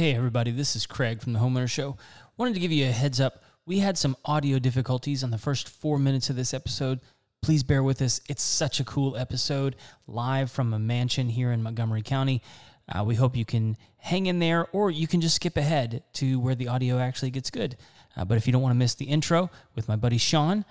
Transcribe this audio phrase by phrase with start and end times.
[0.00, 1.98] Hey, everybody, this is Craig from the Homeowner Show.
[2.38, 3.44] Wanted to give you a heads up.
[3.66, 7.00] We had some audio difficulties on the first four minutes of this episode.
[7.42, 8.18] Please bear with us.
[8.26, 9.76] It's such a cool episode,
[10.06, 12.42] live from a mansion here in Montgomery County.
[12.88, 16.40] Uh, we hope you can hang in there, or you can just skip ahead to
[16.40, 17.76] where the audio actually gets good.
[18.16, 20.64] Uh, but if you don't want to miss the intro with my buddy Shaun,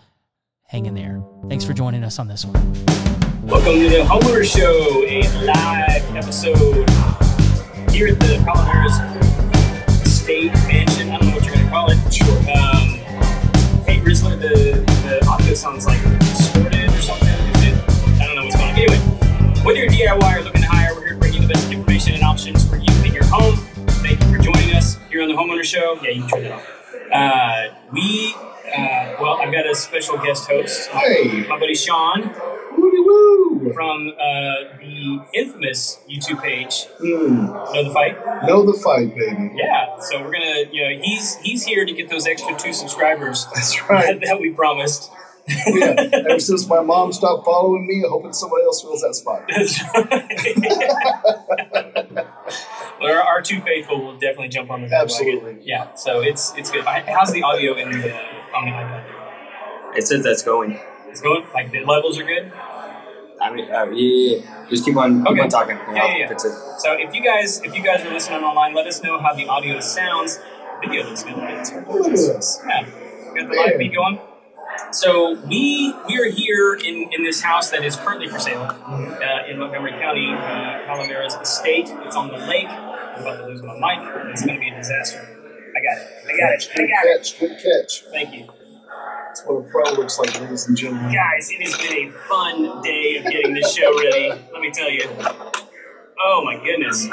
[0.63, 1.23] hang in there.
[1.47, 2.55] Thanks for joining us on this one.
[3.43, 6.89] Welcome to the Homeowner Show, a live episode
[7.91, 9.18] here at the Calaveras
[10.29, 11.09] State Mansion.
[11.09, 11.97] I don't know what you're going to call it.
[12.13, 12.37] Sure.
[12.53, 13.01] Um,
[13.89, 17.27] hey, Rizzler, the, the audio sounds like distorted or something.
[17.27, 18.77] I don't know what's going on.
[18.77, 18.99] Anyway,
[19.65, 22.13] whether you're DIY or looking to hire, we're here to bring you the best information
[22.13, 23.55] and options for you in your home.
[24.05, 25.97] Thank you for joining us here on the Homeowner Show.
[26.03, 26.67] Yeah, you can turn it off.
[27.11, 30.91] Uh, we, uh, well, I've got a special guest host.
[30.91, 31.43] Hey.
[31.47, 32.35] My buddy Shaun!
[33.73, 37.73] From uh, the infamous YouTube page, Mm.
[37.73, 38.45] Know the Fight.
[38.47, 39.51] Know the fight, baby.
[39.55, 43.45] Yeah, so we're gonna, you know, he's he's here to get those extra two subscribers
[43.53, 44.19] That's right.
[44.25, 45.11] that we promised.
[45.47, 46.09] yeah.
[46.13, 49.41] Ever since my mom stopped following me, I hoping somebody else fills that spot.
[49.49, 52.15] That's right.
[53.01, 55.35] well, our, our two faithful will definitely jump on the bandwagon.
[55.37, 55.57] Absolutely.
[55.63, 56.85] Yeah, so it's it's good.
[56.85, 59.97] How's the audio in the uh, on the iPad?
[59.97, 60.79] It says that's going.
[61.07, 62.51] It's going like the levels are good.
[63.41, 64.65] I mean, uh, yeah, yeah.
[64.69, 65.41] Just keep on, keep Okay.
[65.41, 65.77] on talking.
[65.77, 66.31] Yeah, yeah, yeah.
[66.31, 66.41] It.
[66.41, 69.47] So if you guys if you guys are listening online, let us know how the
[69.47, 70.39] audio sounds.
[70.81, 71.35] Video looks good.
[71.37, 72.61] It's Look at this.
[72.67, 72.83] Yeah,
[73.35, 74.19] got the live feed going.
[74.91, 79.47] So we we are here in, in this house that is currently for sale uh,
[79.49, 81.89] in Montgomery County, uh, Calaveras Estate.
[82.05, 82.67] It's on the lake.
[82.69, 84.07] I'm about to lose my mic.
[84.31, 85.19] It's going to be a disaster.
[85.19, 86.07] I got it.
[86.27, 86.69] I got it.
[86.73, 87.17] I Good got it.
[87.17, 87.39] catch.
[87.39, 88.03] Good catch.
[88.11, 88.47] Thank you,
[89.27, 91.13] That's what a pro looks like, ladies and gentlemen.
[91.13, 91.49] guys.
[91.51, 94.29] It has been a fun day of getting this show ready.
[94.29, 95.07] Let me tell you.
[96.21, 97.07] Oh my goodness.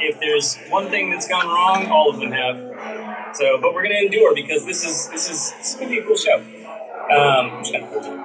[0.00, 3.34] If there's one thing that's gone wrong, all of them have.
[3.36, 6.04] So, but we're gonna endure because this is this is this is gonna be a
[6.04, 6.36] cool show.
[6.38, 8.20] Um, I'm just gonna hold it.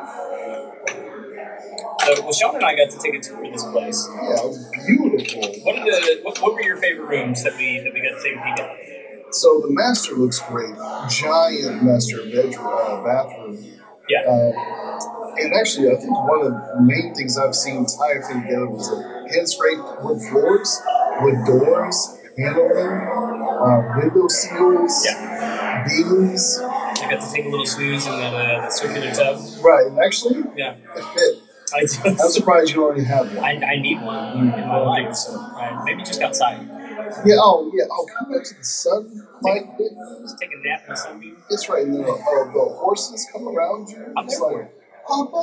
[2.02, 4.08] So, well, Shaun and I got to take a tour of this place.
[4.09, 5.42] Yeah, it was beautiful.
[5.64, 8.23] What are the what, what were your favorite rooms that we that we got to
[8.23, 8.98] take a peek at?
[9.32, 10.76] So the master looks great.
[11.10, 13.64] Giant master bedroom, uh, bathroom.
[14.08, 14.54] Yeah, Um,
[15.38, 18.90] and actually, I think one of the main things I've seen tie everything together was
[18.90, 18.98] the
[19.34, 20.82] hand scraped wood floors,
[21.22, 23.06] wood doors, paneling,
[23.62, 25.86] uh, window seals, yeah.
[25.88, 26.60] beams.
[26.61, 29.40] I got to take a little snooze in that uh, circular tub.
[29.64, 31.44] Right, and actually, Yeah, it fit.
[31.72, 33.46] I I'm surprised you already have one.
[33.46, 35.14] I, I need one in my life.
[35.16, 36.66] So, right, maybe just outside.
[37.25, 37.86] Yeah, oh, yeah.
[37.92, 39.65] Oh, come back to the sun, like,
[40.21, 41.37] Just take a nap in the sunbeam.
[41.49, 41.83] it's right.
[41.83, 44.14] And the, uh, the horses come around you.
[44.17, 44.73] I'm It's like,
[45.08, 45.42] Papa?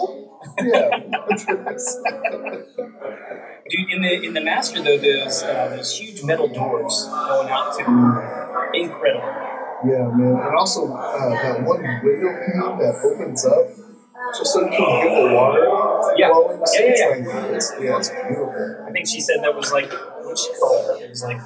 [0.63, 1.01] Yeah.
[3.69, 7.75] Dude, in the in the master though, those uh, those huge metal doors going out
[7.77, 7.83] to
[8.79, 9.27] incredible.
[9.85, 10.39] yeah, man.
[10.39, 13.67] And also, uh, that one window pane that opens up
[14.39, 16.29] just so you can get the water Yeah.
[16.29, 16.63] flowing.
[16.73, 17.57] Yeah, yeah, yeah.
[17.57, 18.85] It's it's, yeah, it's beautiful.
[18.87, 21.05] I think she said that was like what she called it.
[21.07, 21.41] It was like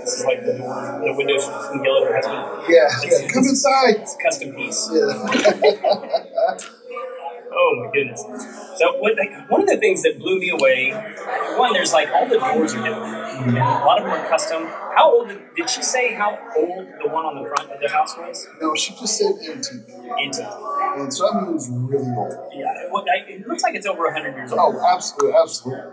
[0.00, 2.64] this is like the door, the windows she can yell at her.
[2.68, 3.28] Yeah, yeah.
[3.28, 3.96] Come inside.
[4.02, 4.90] It's a custom piece.
[4.92, 6.58] Yeah.
[7.58, 8.20] Oh my goodness.
[8.76, 10.90] So what, like, one of the things that blew me away,
[11.56, 13.14] one, there's like all the doors are different.
[13.48, 14.64] And a lot of them are custom.
[14.66, 17.88] How old did, did she say how old the one on the front of the
[17.88, 18.46] house was?
[18.60, 19.88] no, she just said antique.
[20.18, 20.42] Into
[20.98, 22.32] And so that means really old.
[22.52, 24.74] yeah, it, it looks like it's over hundred years old.
[24.76, 25.84] Oh, absolutely, absolutely.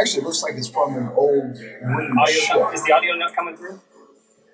[0.00, 2.56] Actually, it looks like it's from an old wooden Audio ship.
[2.56, 3.80] not, is the audio not coming through?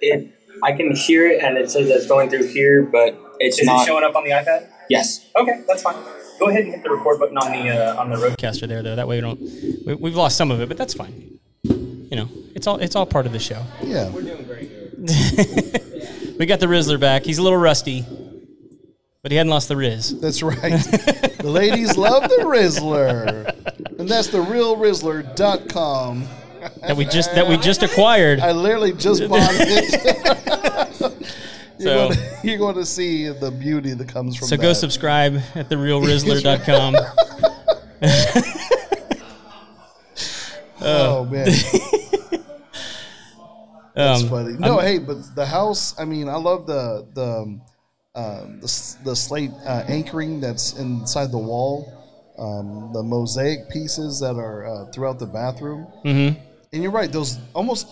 [0.00, 0.32] It,
[0.62, 3.82] I can hear it, and it says it's going through here, but it's Is not.
[3.82, 4.68] it showing up on the iPad?
[4.88, 5.26] yes.
[5.36, 5.96] Okay, that's fine.
[6.38, 8.36] Go ahead and hit the record button on the uh, on the road.
[8.38, 8.96] Caster there, though.
[8.96, 9.40] That way we don't.
[9.86, 11.38] We, we've lost some of it, but that's fine.
[11.64, 13.62] You know, it's all it's all part of the show.
[13.82, 14.10] Yeah.
[14.10, 14.90] We're doing great here.
[16.38, 17.24] we got the Rizzler back.
[17.24, 18.04] He's a little rusty,
[19.22, 20.20] but he hadn't lost the Riz.
[20.20, 20.58] That's right.
[20.58, 23.98] the ladies love the Rizzler.
[23.98, 26.28] And that's the realrizzler.com.
[26.82, 28.40] That we just that we just acquired.
[28.40, 30.71] I literally just bought it.
[31.82, 34.62] you're, So- going to, you're going to see the beauty that comes from So that.
[34.62, 36.94] go subscribe at therealrizzler.com.
[40.84, 41.46] Oh, man.
[43.94, 44.54] That's Um, funny.
[44.58, 47.62] No, hey, but the house, I mean, I love the the um,
[48.14, 51.86] um, the, the slate uh, anchoring that's inside the wall,
[52.38, 55.86] um, the mosaic pieces that are uh, throughout the bathroom.
[56.04, 56.36] mhm.
[56.72, 57.86] And you're right; those almost,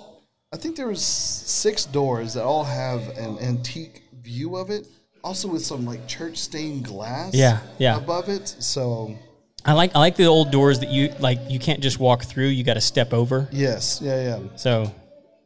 [0.53, 4.89] I think there was six doors that all have an antique view of it,
[5.23, 7.33] also with some like church stained glass.
[7.35, 7.97] Yeah, yeah.
[7.97, 8.49] above it.
[8.59, 9.17] So
[9.65, 12.49] I like I like the old doors that you like you can't just walk through.
[12.49, 13.49] You got to step over.
[13.53, 14.41] yes, yeah, yeah.
[14.57, 14.93] So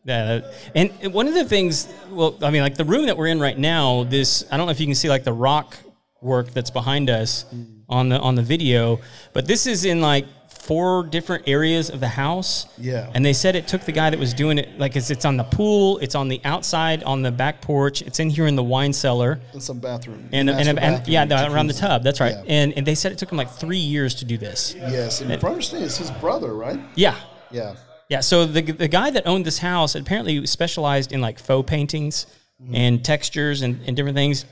[0.04, 3.26] Yeah, that- and one of the things, well, I mean, like the room that we're
[3.26, 5.76] in right now, this I don't know if you can see like the rock
[6.22, 7.82] work that's behind us mm.
[7.90, 9.00] on the on the video,
[9.34, 10.24] but this is in like
[10.66, 12.66] four different areas of the house.
[12.78, 13.10] Yeah.
[13.14, 15.36] and they said it took the guy that was doing it, like it's, it's on
[15.36, 18.62] the pool, it's on the outside, on the back porch, it's in here in the
[18.62, 19.40] wine cellar.
[19.52, 20.28] In some bathroom.
[20.32, 22.02] And, and, and, bathroom, yeah, around the tub.
[22.02, 22.34] That's right.
[22.34, 22.44] Yeah.
[22.46, 24.74] And and they said it took him like three years to do this.
[24.76, 26.80] Yes, and if I understand, it's his brother, right?
[26.94, 27.16] Yeah,
[27.50, 27.76] Yeah.
[28.08, 32.26] Yeah, so the the guy that owned this house apparently specialized in like faux paintings
[32.62, 32.74] Mm-hmm.
[32.76, 34.44] and textures and, and different things.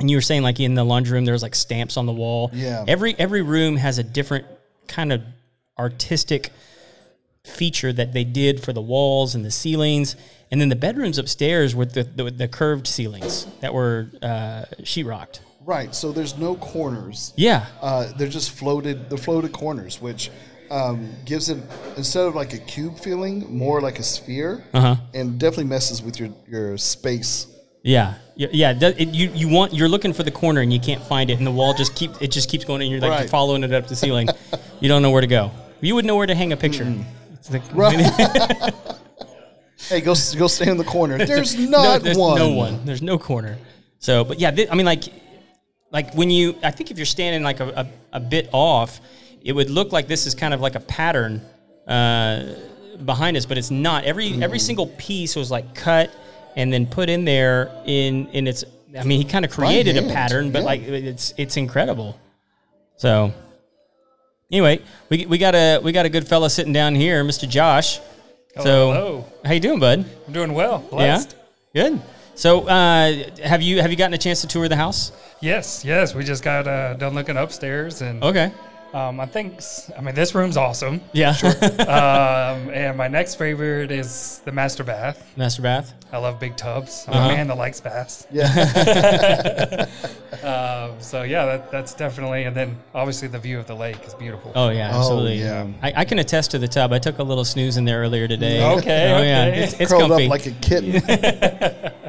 [0.00, 2.12] And you were saying like in the laundry room there was like stamps on the
[2.12, 2.50] wall.
[2.52, 2.84] Yeah.
[2.88, 4.46] Every every room has a different
[4.88, 5.22] kind of
[5.78, 6.50] artistic
[7.44, 10.16] feature that they did for the walls and the ceilings.
[10.50, 15.40] And then the bedrooms upstairs with the, the, the curved ceilings that were uh, sheetrocked.
[15.64, 15.94] Right.
[15.94, 17.32] So there's no corners.
[17.36, 17.66] Yeah.
[17.80, 19.08] Uh, they're just floated.
[19.08, 20.30] They're floated corners, which
[20.70, 21.58] um, gives it
[21.96, 24.96] instead of like a cube feeling, more like a sphere, Uh-huh.
[25.14, 27.46] and definitely messes with your your space.
[27.82, 28.74] Yeah, yeah, yeah.
[28.82, 31.46] it you you want you're looking for the corner and you can't find it, and
[31.46, 33.20] the wall just keep it just keeps going, and you're like Right.
[33.20, 34.28] you're following it up the ceiling.
[34.80, 35.50] you don't know where to go.
[35.80, 36.86] You would know where to hang a picture.
[37.32, 37.62] It's like-
[39.88, 41.18] Hey, go go stay in the corner.
[41.26, 42.38] There's no, not there's one.
[42.38, 42.84] no one.
[42.84, 43.56] There's no corner.
[43.98, 45.04] So, but yeah, thi- I mean, like,
[45.90, 47.68] like when you, I think if you're standing like a,
[48.12, 49.00] a, a bit off,
[49.42, 51.40] it would look like this is kind of like a pattern
[51.88, 52.54] uh,
[53.04, 54.04] behind us, but it's not.
[54.04, 56.14] Every every single piece was like cut
[56.56, 58.64] and then put in there in in its.
[58.98, 60.64] I mean, he kind of created a pattern, but yeah.
[60.64, 62.18] like it's it's incredible.
[62.96, 63.32] So,
[64.50, 67.48] anyway, we, we got a we got a good fella sitting down here, Mr.
[67.48, 68.00] Josh.
[68.56, 69.24] so, hello.
[69.44, 70.04] how you doing, bud?
[70.26, 70.80] I'm doing well.
[70.90, 71.36] Blessed.
[71.72, 72.02] Yeah, good.
[72.34, 75.12] So, uh, have you have you gotten a chance to tour the house?
[75.40, 76.14] Yes, yes.
[76.14, 78.52] We just got uh, done looking upstairs, and Okay.
[78.92, 81.00] Um, I think s- I mean this room's awesome.
[81.12, 81.30] Yeah.
[81.44, 85.32] um, and my next favorite is the master bath.
[85.36, 85.94] Master bath.
[86.12, 87.04] I love big tubs.
[87.08, 87.28] I'm Uh-huh.
[87.30, 88.26] a man that likes baths.
[88.30, 89.86] Yeah.
[90.42, 92.44] Um, so yeah, that, that's definitely.
[92.44, 94.52] And then obviously the view of the lake is beautiful.
[94.54, 95.40] Oh yeah, absolutely.
[95.40, 95.66] yeah.
[95.82, 96.94] I, I can attest to the tub.
[96.94, 98.64] I took a little snooze in there earlier today.
[98.78, 99.62] Okay, Oh yeah, okay.
[99.64, 100.24] it's, it's Curled comfy.
[100.24, 101.92] up like a kitten.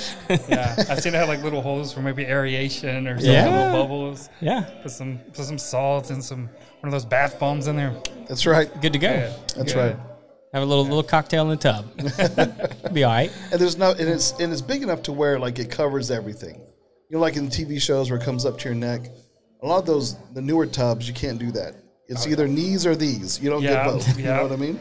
[0.48, 3.48] Yeah, I've seen it have like little holes for maybe aeration or some Yeah.
[3.48, 4.28] little bubbles.
[4.40, 6.44] yeah, Put some put some salt and some
[6.80, 7.94] one of those bath bombs in there.
[8.28, 8.68] That's right.
[8.80, 9.08] good to go.
[9.10, 9.80] Yeah, That's yeah.
[9.88, 9.96] right.
[10.54, 12.92] Have a little little cocktail in the tub.
[12.92, 13.32] Be all right.
[13.50, 16.56] And there's no, and it's and it's big enough to where like it covers everything.
[17.08, 19.02] You know, like in TV shows where it comes up to your neck.
[19.62, 21.76] A lot of those, the newer tubs, you can't do that.
[22.08, 23.40] It's either knees or these.
[23.40, 24.18] You don't Yeah, get both.
[24.18, 24.36] You yeah.
[24.38, 24.80] know what I mean?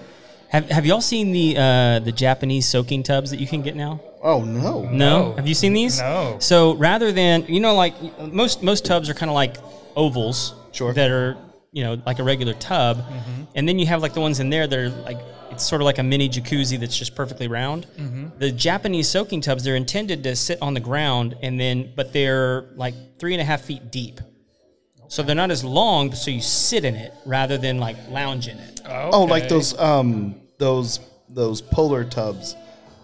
[0.50, 4.02] Have Have y'all seen the uh, the Japanese soaking tubs that you can get now?
[4.24, 4.84] Oh no.
[4.84, 4.90] No.
[4.92, 5.34] No.
[5.36, 6.00] Have you seen these?
[6.00, 6.38] No.
[6.40, 7.94] So rather than you know, like
[8.32, 9.58] most most tubs are kind of like
[9.96, 10.94] ovals, Sure.
[10.94, 11.38] that are
[11.72, 13.44] you know like a regular tub, Mm-hmm.
[13.56, 15.18] and then you have like the ones in there that are like
[15.52, 17.86] it's sort of like a mini jacuzzi that's just perfectly round.
[17.98, 18.38] Mm-hmm.
[18.40, 22.66] The Japanese soaking tubs they're intended to sit on the ground, and then but they're
[22.76, 24.20] like three and a half feet deep.
[25.10, 28.58] So they're not as long, so you sit in it rather than like lounge in
[28.58, 28.80] it.
[28.88, 29.50] Oh, like Okay.
[29.50, 32.56] those um those those polar tubs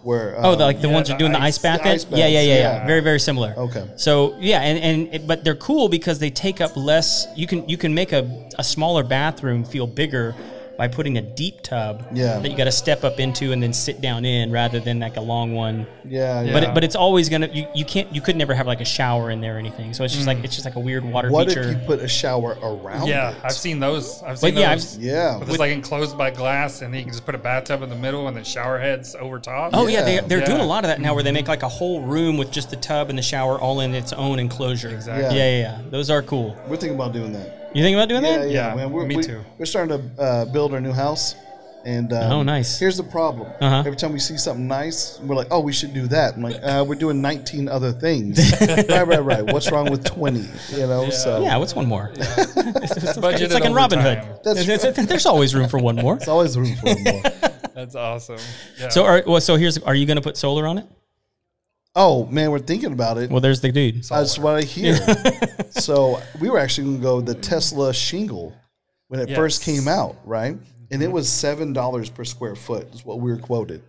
[0.02, 1.82] where Oh, um, the, like the yeah, ones you're the doing the ice- ice bath
[1.82, 2.86] the ice yeah, yeah, yeah, yeah, yeah.
[2.86, 3.54] Very, very similar.
[3.56, 3.84] Okay.
[3.96, 7.26] So yeah, and, and but they're cool because they take up less.
[7.36, 10.34] You can you can make a, a smaller bathroom feel bigger
[10.78, 12.38] by putting a deep tub Yeah.
[12.38, 15.16] that you got to step up into and then sit down in rather than like
[15.16, 15.88] a long one.
[16.06, 16.52] yeah, yeah.
[16.52, 18.84] But it, but it's always gonna you, you can't you could never have like a
[18.84, 19.92] shower in there or anything.
[19.92, 20.28] So it's just mm.
[20.28, 21.62] like it's just like a weird water what feature.
[21.62, 23.08] if you put a shower around?
[23.08, 23.38] Yeah, it?
[23.42, 24.22] I've seen those.
[24.22, 24.96] I've seen But yeah, those.
[24.96, 25.36] I've- Yeah.
[25.40, 27.88] But it's like enclosed by glass, and then you can just put a bathtub in
[27.90, 29.72] the middle and then shower heads over top.
[29.74, 30.20] Oh yeah, they, Yeah.
[30.20, 31.50] they're doing a lot of that now, where they make mm-hmm.
[31.50, 34.38] like a whole room with just the tub and the shower all in its own
[34.38, 34.90] enclosure.
[34.90, 35.36] Exactly.
[35.36, 35.82] Yeah, yeah, yeah.
[35.90, 36.56] Those are cool.
[36.68, 37.67] We're thinking about doing that.
[37.74, 38.50] You think about doing Yeah, that?
[38.50, 38.90] yeah, Yeah, man.
[38.90, 39.44] We're, me we, too.
[39.58, 41.34] We're starting to uh, build our new house,
[41.84, 42.78] and um, Oh, nice.
[42.78, 43.78] Here's the problem: Uh-huh.
[43.86, 46.56] every time we see something nice, we're like, "Oh, we should do that." I'm like,
[46.62, 49.42] uh, "We're doing 19 other things." right, right, right.
[49.52, 50.40] What's wrong with 20?
[50.72, 52.10] You know, so Yeah, what's one more?
[52.16, 52.56] it's,
[52.96, 54.18] it's like, it's like in Robin Hood.
[54.44, 56.16] That's It's- it's- there's always room for one more.
[56.16, 57.22] it's always room for more.
[57.74, 58.38] That's awesome.
[58.80, 58.88] Yeah.
[58.88, 60.86] So, are, well, so here's, are you going to put solar on it?
[62.00, 63.28] Oh man, we're thinking about it.
[63.28, 64.04] Well, there's the dude.
[64.04, 64.96] That's what I hear.
[65.70, 68.54] so we were actually going to go the Tesla shingle
[69.08, 70.56] when it first came out, right?
[70.92, 73.82] And it was seven dollars per square foot is what we were quoted.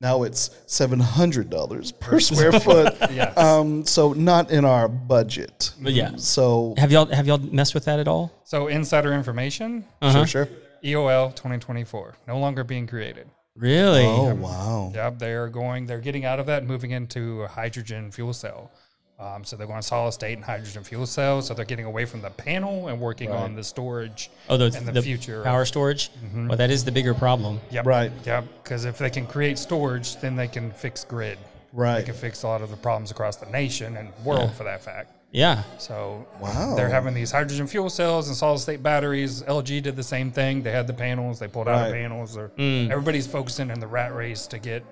[0.00, 2.94] Now it's seven hundred dollars per square foot.
[3.10, 3.36] Yes.
[3.36, 5.72] Um, so not in our budget.
[5.80, 6.12] But yeah.
[6.16, 8.30] So Have y'all have y'all messed with that at all?
[8.44, 10.24] so insider information, Uh-huh.
[10.24, 10.48] sure, sure.
[10.84, 13.28] EOL 2024, no longer being created.
[13.56, 14.04] Really?
[14.04, 14.92] Oh wow.
[14.94, 15.86] Yep, they are going.
[15.86, 18.70] They're getting out of that, and moving into a hydrogen fuel cell.
[19.18, 21.46] Um, so they're going solid state and hydrogen fuel cells.
[21.46, 24.86] So they're getting away from the panel and working on the storage Oh, the, and
[24.86, 25.38] the, the future.
[25.38, 26.10] of- power storage.
[26.34, 27.60] Well, that is the bigger problem.
[27.70, 27.86] Yep.
[27.86, 28.12] Right.
[28.26, 28.44] Yep.
[28.62, 31.38] Because if they can create storage, then they can fix grid.
[31.72, 32.00] Right.
[32.00, 34.82] They can fix a lot of the problems across the nation and world for that
[34.82, 35.12] fact.
[35.32, 35.64] Yeah.
[35.78, 36.74] So Wow.
[36.76, 39.42] they're having these hydrogen fuel cells and solid state batteries.
[39.42, 40.62] LG did the same thing.
[40.62, 41.38] They had the panels.
[41.38, 41.88] They pulled out Right.
[41.88, 42.34] the panels.
[42.34, 42.90] They're, Mm.
[42.90, 44.82] Everybody's focusing in the rat race to get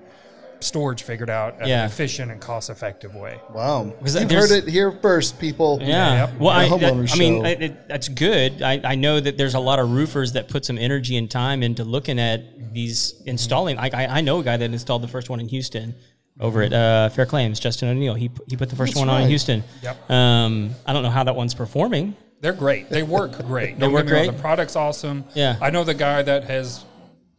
[0.61, 1.81] storage figured out in Yeah.
[1.81, 3.39] an efficient and cost effective way.
[3.55, 3.93] Wow.
[3.99, 5.79] Because You've heard it here first, people.
[5.83, 6.27] Yeah.
[6.27, 6.39] Yep.
[6.41, 7.45] Well, I, The that- I mean, show.
[7.49, 8.63] it, it, that's good.
[8.63, 11.63] I, I know that there's a lot of roofers that put some energy and time
[11.63, 13.79] into looking at these installing.
[13.79, 15.95] I, I, I know a guy that installed the first one in Houston
[16.41, 18.15] over at uh, Fair Claims, Justin O'Neill.
[18.15, 19.29] He, he put the first That's one on in.
[19.29, 19.63] Houston.
[19.83, 20.11] Yep.
[20.11, 22.17] Um, I don't know how that one's performing.
[22.41, 22.91] They're great.
[22.91, 23.79] They work great.
[23.79, 24.37] Don't work get wrong, great?
[24.37, 25.25] The product's awesome.
[25.35, 25.57] Yeah.
[25.63, 26.85] I know the guy that has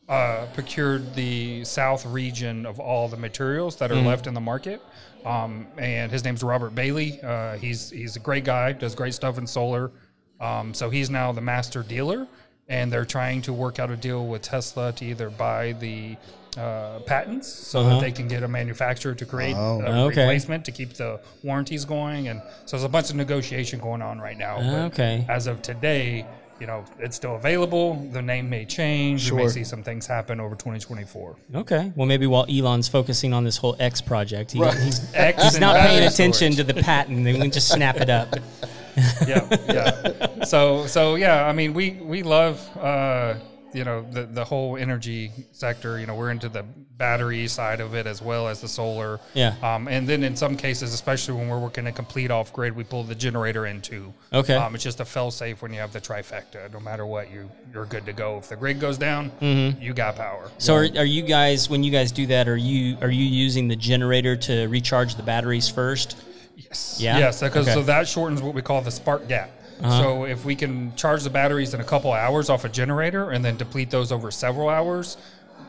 [0.09, 4.07] uh, procured the south region of all the materials that are Mm-hmm.
[4.07, 4.81] left in the market.
[5.25, 7.19] Um, and his name's Robert Bailey.
[7.21, 8.71] Uh, he's he's a great guy.
[8.73, 9.91] Does great stuff in solar.
[10.39, 12.27] Um, so he's now the master dealer,
[12.67, 16.17] and they're trying to work out a deal with Tesla to either buy the
[16.57, 17.89] uh, patents so Uh-huh.
[17.89, 19.81] that they can get a manufacturer to create Oh.
[19.81, 20.21] a Okay.
[20.21, 22.27] replacement to keep the warranties going.
[22.27, 24.57] And so there's a bunch of negotiation going on right now.
[24.59, 25.25] but Okay.
[25.29, 26.25] As of today,
[26.59, 27.95] you know, it's still available.
[28.13, 29.27] The name may change.
[29.29, 31.35] You may see some things happen over 2024.
[31.53, 31.91] Okay.
[31.97, 35.75] Well, maybe while Elon's focusing on this whole X project, he, he's, X he's not
[35.75, 36.55] paying attention storage.
[36.55, 37.25] to the patent.
[37.25, 38.33] They can just snap it up.
[39.27, 40.43] yeah, yeah.
[40.45, 41.45] So, so yeah.
[41.45, 43.33] I mean, we we love uh,
[43.75, 45.99] you know the the whole energy sector.
[45.99, 49.19] You know, we're into the battery side of it as well as the solar.
[49.33, 49.55] Yeah.
[49.61, 52.83] Um, and then in some cases, especially when we're working a complete off grid, we
[52.83, 54.13] pull the generator in too.
[54.31, 54.55] Okay.
[54.55, 56.71] Um, it's just a fail safe when you have the trifecta.
[56.71, 58.37] No matter what, you you're good to go.
[58.37, 60.45] If the grid goes down, you got power.
[60.45, 60.59] Mm-hmm.
[60.59, 62.47] So, are, are you guys when you guys do that?
[62.47, 66.15] Are you are you using the generator to recharge the batteries first?
[66.55, 66.97] Yes.
[66.99, 67.17] Yeah?
[67.17, 67.73] Yes, because Okay.
[67.73, 69.51] So that shortens what we call the spark gap.
[69.81, 73.43] So if we can charge the batteries in a couple hours off a generator and
[73.43, 75.17] then deplete those over several hours,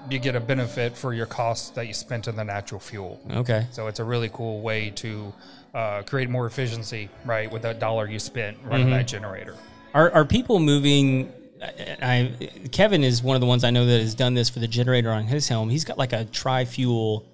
[0.08, 3.20] you get a benefit for your costs that you spent in the natural fuel.
[3.30, 3.66] Okay.
[3.72, 5.32] So it's a really cool way to
[5.74, 8.68] uh, create more efficiency, right, with that dollar you spent Mm-hmm.
[8.68, 9.56] running that generator.
[9.92, 11.32] Are are people moving?
[11.62, 14.60] I, I Kevin is one of the ones I know that has done this for
[14.60, 15.68] the generator on his home.
[15.70, 17.24] He's got like a tri fuel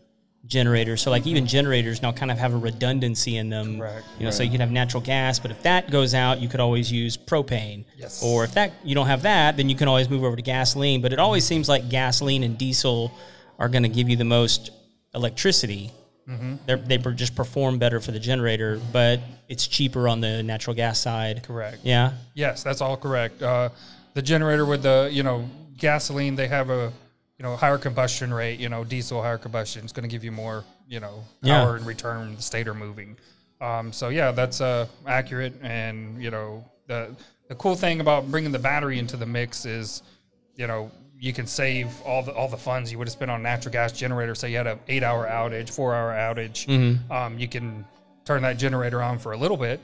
[0.47, 3.79] generator, so like even generators now kind of have a redundancy in them.
[3.79, 4.07] Correct.
[4.19, 6.61] You know, so you can have natural gas, but if that goes out, you could
[6.61, 7.85] always use propane.
[7.97, 8.23] Yes.
[8.23, 11.01] Or if that you don't have that, then you can always move over to gasoline.
[11.01, 13.13] But it always seems like gasoline and diesel
[13.59, 14.71] are going to give you the most
[15.15, 15.93] electricity.
[16.29, 16.57] Mm-hmm.
[16.67, 20.99] They're, they just perform better for the generator, but it's cheaper on the natural gas
[20.99, 21.43] side.
[21.45, 21.79] Correct.
[21.83, 22.13] Yeah.
[22.35, 23.43] Yes, that's all correct.
[23.43, 23.71] Uh,
[24.15, 26.93] the generator with the you know gasoline, they have a
[27.43, 28.61] you know higher combustion rate.
[28.61, 31.65] You know, diesel higher combustion is going to give you more you know Yeah.
[31.65, 32.37] power in return.
[32.37, 33.17] The stator moving.
[33.61, 35.55] Um, so yeah, that's uh, accurate.
[35.61, 37.17] And you know the
[37.49, 40.03] the cool thing about bringing the battery into the mix is
[40.55, 43.43] you know you can save all the all the funds you would have spent on
[43.43, 44.37] natural gas generator.
[44.37, 46.69] Say you had a eight hour outage, four hour outage.
[47.11, 47.85] Um, you can
[48.25, 49.81] turn that generator on for a little bit,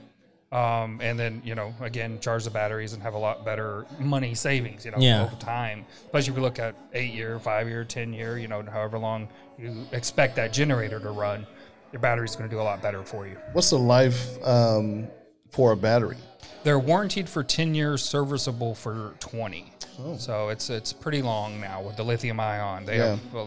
[0.50, 4.35] um, and then you know again charge the batteries and have a lot better money
[4.35, 4.85] savings.
[4.85, 5.23] You know Yeah.
[5.25, 8.38] over time, especially if you look at eight year, five year, ten year.
[8.38, 9.28] You know however long
[9.59, 11.47] you expect that generator to run,
[11.93, 13.37] your battery's going to do a lot better for you.
[13.52, 15.09] What's the life um,
[15.50, 16.17] for a battery?
[16.64, 19.73] They're warranted for 10 years, serviceable for 20.
[20.19, 22.85] So it's it's pretty long now with the lithium ion.
[22.87, 23.17] They Yeah.
[23.17, 23.45] have uh,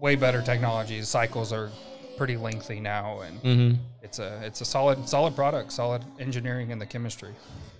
[0.00, 1.02] way better technology.
[1.02, 1.70] Cycles are
[2.16, 3.82] pretty lengthy now, and mm-hmm.
[4.02, 7.34] it's a it's a solid solid product, solid engineering in the chemistry.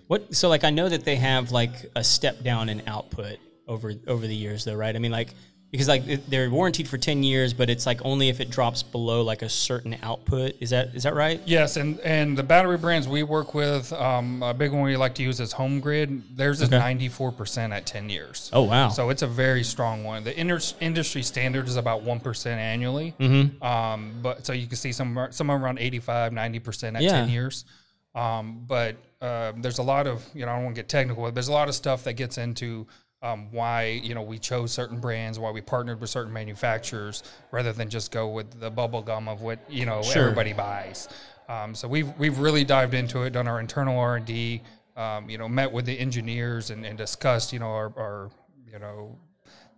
[0.07, 3.93] What so like I know that they have like a step down in output over
[4.07, 4.95] over the years though, right?
[4.95, 5.35] I mean like
[5.73, 8.83] because like it- they're warranted for 10 years, but it's like only if it drops
[8.85, 10.55] below like a certain output.
[10.61, 11.41] Is that is that right?
[11.47, 15.15] Yes, and and the battery brands we work with, um, a big one we like
[15.17, 16.37] to use is Home Grid.
[16.37, 16.77] Theirs is Okay.
[16.79, 18.51] 94% at 10 years.
[18.53, 18.91] Oh wow.
[18.91, 20.23] So it's a very strong one.
[20.25, 23.15] The inter- industry standard is about 1% annually.
[23.19, 23.63] Mm-hmm.
[23.65, 27.11] Um, but so you can see some somewhere around 85, 90% at Yeah.
[27.13, 27.65] 10 years.
[28.15, 31.23] Um, but uh, there's a lot of, you know, I don't want to get technical,
[31.25, 32.87] but there's a lot of stuff that gets into
[33.23, 37.73] um, why, you know, we chose certain brands, why we partnered with certain manufacturers rather
[37.73, 40.23] than just go with the bubble gum of what, you know, Sure.
[40.25, 41.09] everybody buys.
[41.49, 44.63] Um, so we've, we've really dived into it, done our internal R&D,
[44.97, 48.31] um, you know, met with the engineers and, and discussed, you know, our, our
[48.73, 49.17] you know,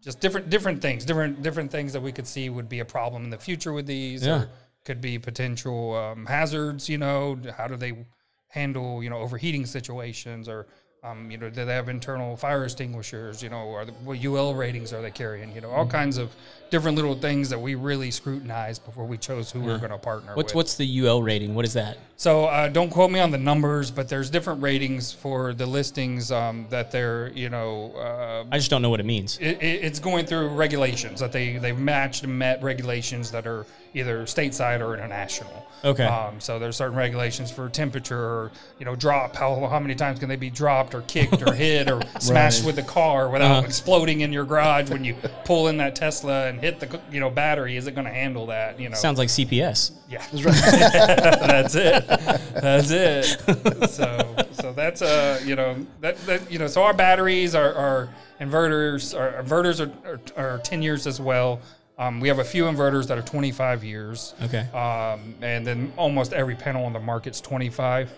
[0.03, 3.25] just different different things, different different things that we could see would be a problem
[3.25, 4.43] in the future with these, Yeah.
[4.43, 4.49] or
[4.85, 6.89] could be potential um, hazards.
[6.89, 8.05] You know, how do they
[8.49, 10.67] handle you know overheating situations, or
[11.05, 13.43] Um, you know, do they have internal fire extinguishers?
[13.43, 15.55] You know, are the, what UL ratings are they carrying?
[15.55, 16.35] You know, all kinds of
[16.71, 19.99] different little things that we really scrutinized before we chose who we we're going to
[19.99, 20.57] partner What's with.
[20.57, 21.55] what's the UL rating?
[21.55, 21.99] What is that?
[22.17, 26.33] So uh, don't quote me on the numbers, but there's different ratings for the listings
[26.33, 29.37] um, that they're, you know, uh, I just don't know what it means.
[29.39, 33.67] it, it, it's going through regulations that they they've matched and met regulations that are
[33.95, 35.67] either stateside or international.
[35.85, 36.05] Okay.
[36.05, 39.37] Um, so there's certain regulations for temperature, or, you know, drop.
[39.37, 42.67] How how many times can they be dropped or kicked or hit or smashed Right.
[42.69, 43.67] with the car without Uh-huh.
[43.67, 47.29] exploding in your garage when you pull in that Tesla and hit the you know
[47.29, 47.77] battery?
[47.77, 48.81] Is it going to handle that?
[48.81, 48.97] You know.
[48.97, 49.91] Sounds like CPS.
[50.09, 52.07] Yeah, that's it.
[52.07, 53.91] That's it.
[53.91, 58.09] So, so that's uh, you know, that, that you know, so our batteries, our, our
[58.41, 61.61] inverters, our inverters are, are, are ten years as well.
[61.97, 64.35] Um, we have a few inverters that are twenty five years.
[64.43, 64.69] Okay.
[64.71, 68.11] Um, and then almost every panel on the market's twenty five.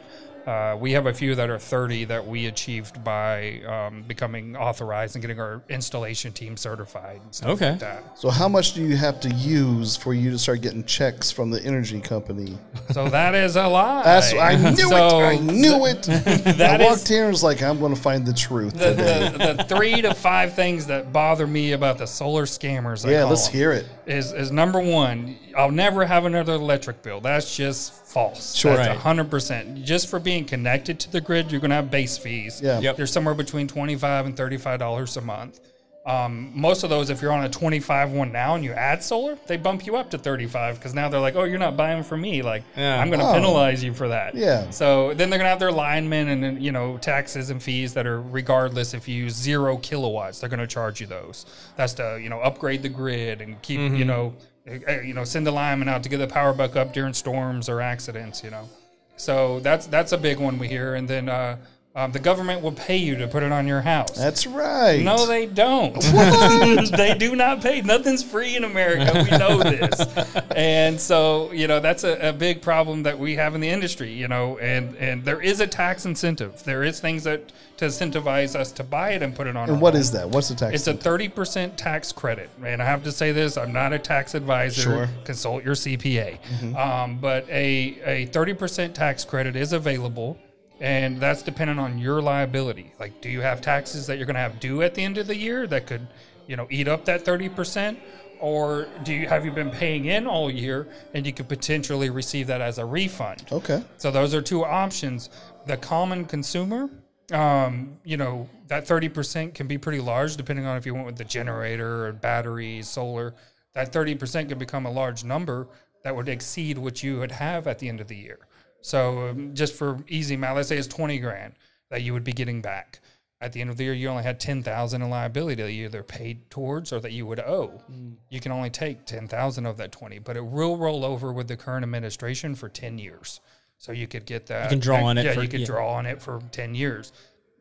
[0.46, 5.16] Uh, we have a few that are 30 that we achieved by um, becoming authorized
[5.16, 7.20] and getting our installation team certified.
[7.20, 7.70] And stuff Okay.
[7.72, 8.16] Like that.
[8.18, 11.50] So how much do you have to use for you to start getting checks from
[11.50, 12.56] the energy company?
[12.92, 14.04] So that is a lie.
[14.04, 15.24] That's I knew So it.
[15.24, 16.08] I knew it.
[16.08, 18.90] I that is- walked here and was like, I'm going to find the truth the,
[18.90, 19.28] today.
[19.36, 23.04] the, the three to five things that bother me about the solar scammers.
[23.04, 23.86] I yeah, call let's them, hear it.
[24.06, 27.20] Is is number one, I'll never have another electric bill.
[27.20, 28.54] That's just false.
[28.54, 28.76] Sure.
[28.76, 28.96] That's Right.
[28.98, 29.82] hundred percent.
[29.84, 32.60] Just for being connected to the grid, you're gonna have base fees.
[32.62, 32.80] Yeah.
[32.80, 32.96] Yep.
[32.96, 35.60] They're somewhere between twenty five and thirty five dollars a month.
[36.04, 39.36] Um, most of those, if you're on a 25 one now and you add solar,
[39.48, 42.20] they bump you up to 35 because now they're like, oh, you're not buying from
[42.20, 42.42] me.
[42.42, 43.00] Like, Yeah.
[43.00, 43.32] I'm going to Oh.
[43.32, 44.36] penalize you for that.
[44.36, 44.70] Yeah.
[44.70, 48.06] So then they're going to have their linemen and you know, taxes and fees that
[48.06, 51.44] are regardless if you use zero kilowatts, they're going to charge you those.
[51.74, 55.44] That's to, you know, upgrade the grid and keep, you know, eh, you know, send
[55.44, 58.68] the lineman out to get the power back up during storms or accidents, you know.
[59.16, 60.94] So that's that's a big one we hear.
[60.94, 61.56] And then uh,
[61.96, 64.10] um, the government will pay you to put it on your house.
[64.10, 65.02] That's right.
[65.02, 65.94] No, they don't.
[66.94, 67.80] they do not pay.
[67.80, 69.24] Nothing's free in America.
[69.24, 70.00] We know this.
[70.54, 74.12] and so, you know, that's a, a big problem that we have in the industry,
[74.12, 76.62] you know, and, and there is a tax incentive.
[76.64, 79.80] There is things that to incentivize us to buy it and put it on and
[79.80, 80.00] what home.
[80.00, 80.28] is that?
[80.28, 80.74] What's the tax?
[80.74, 82.50] It's a 30% tax credit.
[82.62, 84.82] And I have to say this I'm not a tax advisor.
[84.82, 85.08] Sure.
[85.24, 86.76] Consult your CPA.
[86.76, 90.38] Um, but a, a 30% tax credit is available.
[90.80, 92.92] And that's dependent on your liability.
[93.00, 95.26] Like, do you have taxes that you're going to have due at the end of
[95.26, 96.06] the year that could,
[96.46, 97.96] you know, eat up that 30%?
[98.38, 102.48] Or do you have you been paying in all year and you could potentially receive
[102.48, 103.44] that as a refund?
[103.50, 103.82] okay.
[103.96, 105.30] So those are two options.
[105.66, 106.90] The common consumer,
[107.32, 111.06] um, you know, that thirty percent can be pretty large depending on if you went
[111.06, 113.34] with the generator or batteries, solar.
[113.72, 115.68] That thirty percent can become a large number
[116.04, 118.38] that would exceed what you would have at the end of the year.
[118.80, 121.54] So um, just for easy math, let's say it's twenty grand
[121.90, 123.00] that you would be getting back.
[123.40, 125.84] At the end of the year, you only had ten thousand in liability that you
[125.84, 127.82] either paid towards or that you would owe.
[128.30, 131.48] You can only take ten thousand of that twenty, but it will roll over with
[131.48, 133.40] the current administration for ten years.
[133.78, 134.64] So you could get that.
[134.64, 135.66] You can draw on it Yeah, for- you could yeah.
[135.66, 137.12] draw on it for ten years.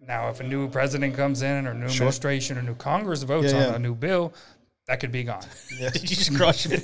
[0.07, 3.69] Now, if a new president comes in or new administration or new Congress votes Yeah,
[3.69, 4.33] on a new bill,
[4.87, 5.43] that could be gone.
[5.69, 6.79] Did you just cross your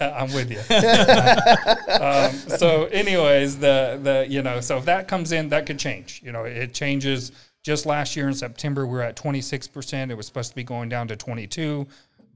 [0.00, 0.58] I'm with you.
[1.92, 6.20] um, so, anyways, the the you know, so if that comes in, that could change.
[6.24, 7.32] You know, it changes.
[7.64, 10.10] Just last year in September, we were at 26 percent.
[10.10, 11.86] It was supposed to be going down to 22.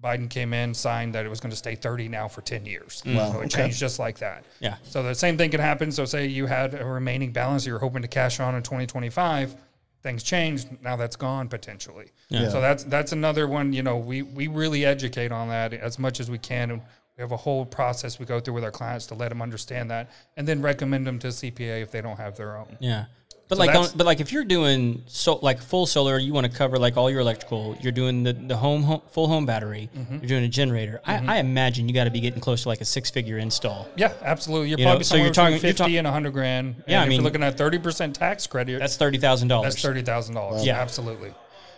[0.02, 3.02] Biden came in, signed that it was going to stay 30 now for 10 years.
[3.06, 3.62] Wow, So it okay.
[3.62, 4.44] changed just like that.
[4.60, 4.76] Yeah.
[4.82, 5.90] So the same thing could happen.
[5.90, 9.56] So say you had a remaining balance you're hoping to cash on in 2025,
[10.02, 10.68] things changed.
[10.82, 12.12] Now that's gone potentially.
[12.28, 12.48] Yeah.
[12.48, 13.72] So that's that's another one.
[13.72, 16.70] You know, we we really educate on that as much as we can.
[16.70, 16.82] And
[17.16, 19.90] we have a whole process we go through with our clients to let them understand
[19.90, 22.76] that, and then recommend them to CPA if they don't have their own.
[22.78, 23.06] Yeah.
[23.48, 26.50] But So like, on, but like, if you're doing so like full solar, you want
[26.50, 27.76] to cover like all your electrical.
[27.80, 29.88] You're doing the the home, home full home battery.
[29.96, 30.14] Mm-hmm.
[30.16, 31.00] You're doing a generator.
[31.06, 33.86] I, I imagine you got to be getting close to like a six figure install.
[33.96, 34.70] Yeah, absolutely.
[34.70, 36.74] You're You know, probably so somewhere you're talking- between you're 50 talk- and 100 grand.
[36.74, 39.74] And Yeah, I if mean- you're looking at 30% tax credit, That's thirty thousand dollars.
[39.74, 40.66] That's thirty thousand dollars.
[40.66, 40.74] Yeah.
[40.76, 41.32] Yeah, absolutely.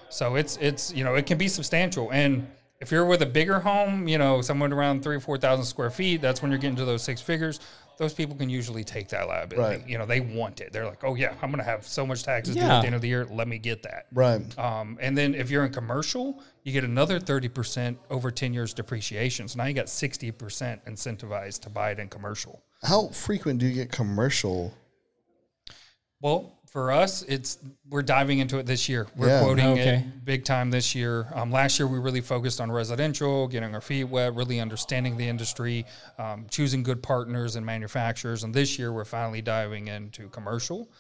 [0.09, 2.49] So it's it's you know it can be substantial, and
[2.81, 5.91] if you're with a bigger home, you know somewhere around three or four thousand square
[5.91, 7.61] feet, that's when you're getting to those six figures.
[7.99, 9.79] Those people can usually take that liability.
[9.79, 9.89] Right.
[9.89, 10.73] You know they want it.
[10.73, 12.95] They're like, oh yeah, I'm going to have so much taxes due at the end
[12.95, 13.27] of the year.
[13.27, 14.07] Let me get that.
[14.13, 14.59] Right.
[14.59, 19.49] Um, and then if you're in commercial, you get another 30% over 10 years depreciation.
[19.49, 20.33] So now you got 60%
[20.87, 22.63] incentivized to buy it in commercial.
[22.83, 24.73] How frequent do you get commercial?
[26.21, 29.07] Well, for us, it's we're diving into it this year.
[29.17, 29.43] We're Yeah.
[29.43, 29.97] quoting Okay.
[29.97, 31.29] it big time this year.
[31.35, 35.29] Um, last year, we really focused on residential, getting our feet wet, really understanding the
[35.29, 35.87] industry,
[36.19, 38.45] um, choosing good partners and manufacturers.
[38.45, 40.91] And this year, we're finally diving into commercial.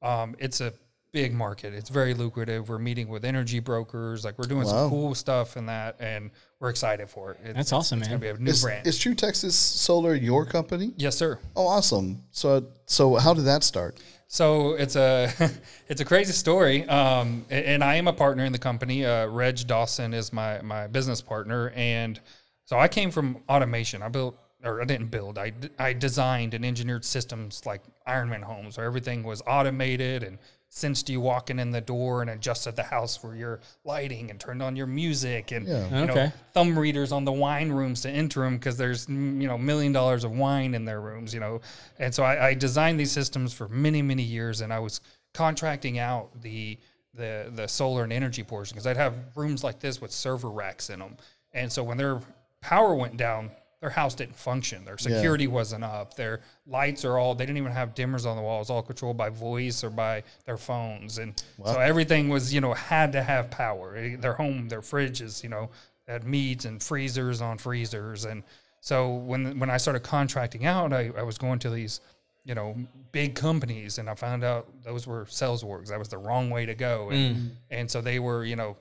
[0.00, 0.72] Um, it's a
[1.12, 1.72] big market.
[1.74, 2.68] It's very lucrative.
[2.68, 4.24] We're meeting with energy brokers.
[4.24, 4.72] Like we're doing Wow.
[4.72, 7.38] some cool stuff in that, and we're excited for it.
[7.44, 8.20] It's, That's awesome, it's man.
[8.20, 8.86] gonna be a new Is, brand.
[8.86, 10.92] is True Texas Solar your company?
[10.96, 11.38] yes, sir.
[11.56, 12.22] Oh, awesome.
[12.30, 13.96] So, so how did that start?
[14.28, 15.30] So it's a
[15.88, 19.04] it's a crazy story, um, and I am a partner in the company.
[19.04, 22.20] Uh, Reg Dawson is my my business partner, and
[22.66, 24.02] so I came from automation.
[24.02, 25.38] I built or I didn't build.
[25.38, 30.38] I I designed and engineered systems like Ironman homes, where everything was automated and
[30.70, 34.62] sensed you walking in the door and adjusted the house for your lighting and turned
[34.62, 36.00] on your music and Yeah.
[36.00, 39.48] you know, thumb readers on the wine rooms to enter them because there's mm, you
[39.48, 41.60] know million dollars of wine in their rooms you know.
[41.98, 45.00] And so I, I designed these systems for many many years and i was
[45.34, 46.78] contracting out the
[47.14, 50.90] the the solar and energy portion because i'd have rooms like this with server racks
[50.90, 51.16] in them
[51.52, 52.20] and so when their
[52.60, 54.84] power went down their house didn't function.
[54.84, 56.14] Their security wasn't up.
[56.14, 59.28] Their lights are all they didn't even have dimmers on the walls all controlled by
[59.28, 61.18] voice or by their phones.
[61.18, 63.96] And so everything was you know had to have power.
[63.96, 65.70] Eh, their home their fridges you know
[66.08, 68.24] had meats and freezers on freezers.
[68.24, 68.42] And
[68.80, 72.00] so when when i started contracting out i, I was going to these
[72.44, 72.76] you know
[73.10, 75.88] big companies and i found out those were sales orgs.
[75.88, 77.10] That was the wrong way to go.
[77.10, 78.76] And, and so they were you know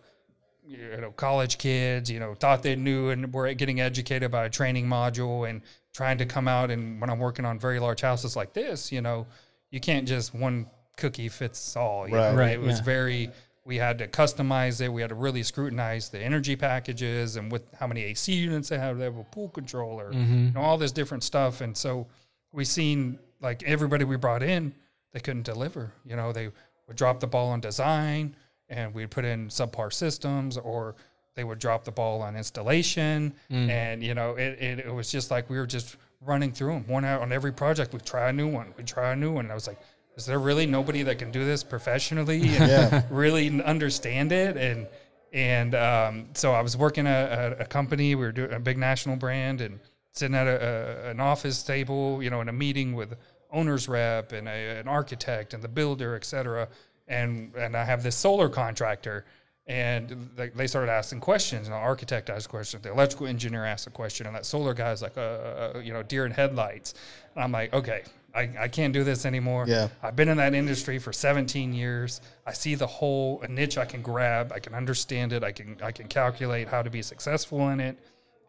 [0.68, 4.50] you know college kids you know thought they knew and were getting educated by a
[4.50, 5.62] training module and
[5.94, 9.02] trying to come out and when i'm working on very large houses like this you
[9.02, 9.26] know
[9.72, 12.32] you can't just one cookie fits all you Right.
[12.32, 12.38] know?
[12.38, 12.84] Right, it was yeah.
[12.86, 13.32] very
[13.66, 17.64] we had to customize it we had to really scrutinize the energy packages and with
[17.80, 20.46] how many ac units they have they have a pool controller mm-hmm.
[20.48, 22.08] you know all this different stuff and so
[22.52, 24.74] we seen like everybody we brought in
[25.14, 26.50] they couldn't deliver you know they
[26.88, 28.36] would drop the ball on design
[28.70, 30.96] and we'd put in subpar systems or
[31.36, 35.30] they would drop the ball on installation and you know it, it, it was just
[35.32, 38.34] like we were just running through them one out on every project we try a
[38.34, 39.80] new one we try a new one and i was like
[40.18, 43.04] is there really nobody that can do this professionally and Yeah.
[43.10, 44.88] really understand it and
[45.34, 48.16] and um, so I was working at a, a company.
[48.16, 49.78] We were doing a big national brand and
[50.14, 53.14] sitting at a, a, an office table, you know, in a meeting with
[53.52, 56.70] owner's rep and an architect and the builder, et cetera.
[57.08, 59.26] And and I have this solar contractor,
[59.66, 61.68] and they, they started asking questions.
[61.68, 64.92] And the architect asked questions, the electrical engineer asked a question, and that solar guy
[64.92, 66.94] is like, uh, uh, you know, deer in headlights.
[67.36, 69.66] And I'm like, okay, I, I can't do this anymore.
[69.68, 69.90] Yeah.
[70.04, 72.22] I've been in that industry for 17 years.
[72.46, 74.52] I see the whole a niche I can grab.
[74.54, 75.44] I can understand it.
[75.44, 77.98] I can I can calculate how to be successful in it.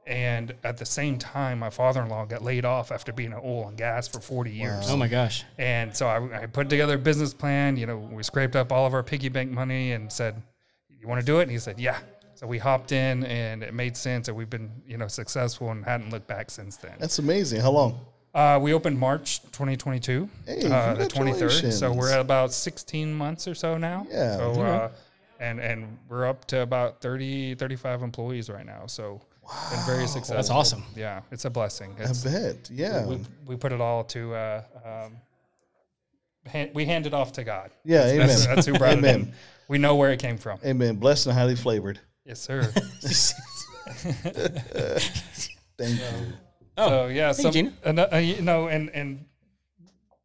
[0.09, 3.77] And at the same time, my father-in-law got laid off after being in oil and
[3.77, 4.87] gas for 40 years.
[4.89, 5.45] Oh my gosh.
[5.59, 7.77] And so I, I put together a business plan.
[7.77, 10.41] You know, we scraped up all of our piggy bank money and said,
[10.99, 11.99] "You want to do it?" And he said, "Yeah."
[12.37, 14.29] So we hopped in, and it made sense.
[14.29, 16.95] And we've been, you know, successful and hadn't looked back since then.
[16.99, 17.61] That's amazing.
[17.61, 18.01] How long?
[18.35, 21.73] Uh, we opened March 2022, Hey, uh, the 23rd.
[21.73, 24.07] So we're at about 16 months or so now.
[24.11, 24.37] Yeah.
[24.37, 24.61] So, Okay.
[24.63, 24.89] uh,
[25.41, 28.87] and and we're up to about 30, 35 employees right now.
[28.87, 29.21] So,
[29.71, 30.37] been very successful.
[30.37, 30.83] That's awesome.
[30.97, 31.95] Yeah, it's a blessing.
[31.99, 32.69] I It's, bet.
[32.73, 33.07] Yeah.
[33.07, 35.17] we, we put it all to, uh, um,
[36.47, 37.71] hand, we hand it off to God.
[37.85, 38.27] Yeah, That's, amen.
[38.27, 39.15] that's, that's who brought it Amen.
[39.21, 39.33] in.
[39.69, 40.59] We know where it came from.
[40.65, 40.97] Amen.
[40.97, 42.01] Blessed and highly flavored.
[42.25, 42.63] Yes, sir.
[45.79, 46.33] Thank you.
[46.77, 47.73] So yeah, some, Gina.
[47.85, 49.25] and, uh, you know, and and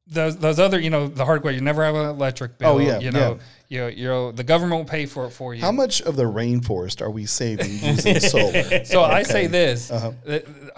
[0.07, 1.53] those those other, you know, the hardware.
[1.53, 2.71] You never have an electric bill.
[2.75, 3.39] Oh, yeah, you know,
[3.73, 5.61] you you the government will pay for it for you.
[5.61, 8.85] How much of the rainforest are we saving using solar?
[8.85, 10.11] so I say this: Uh-huh.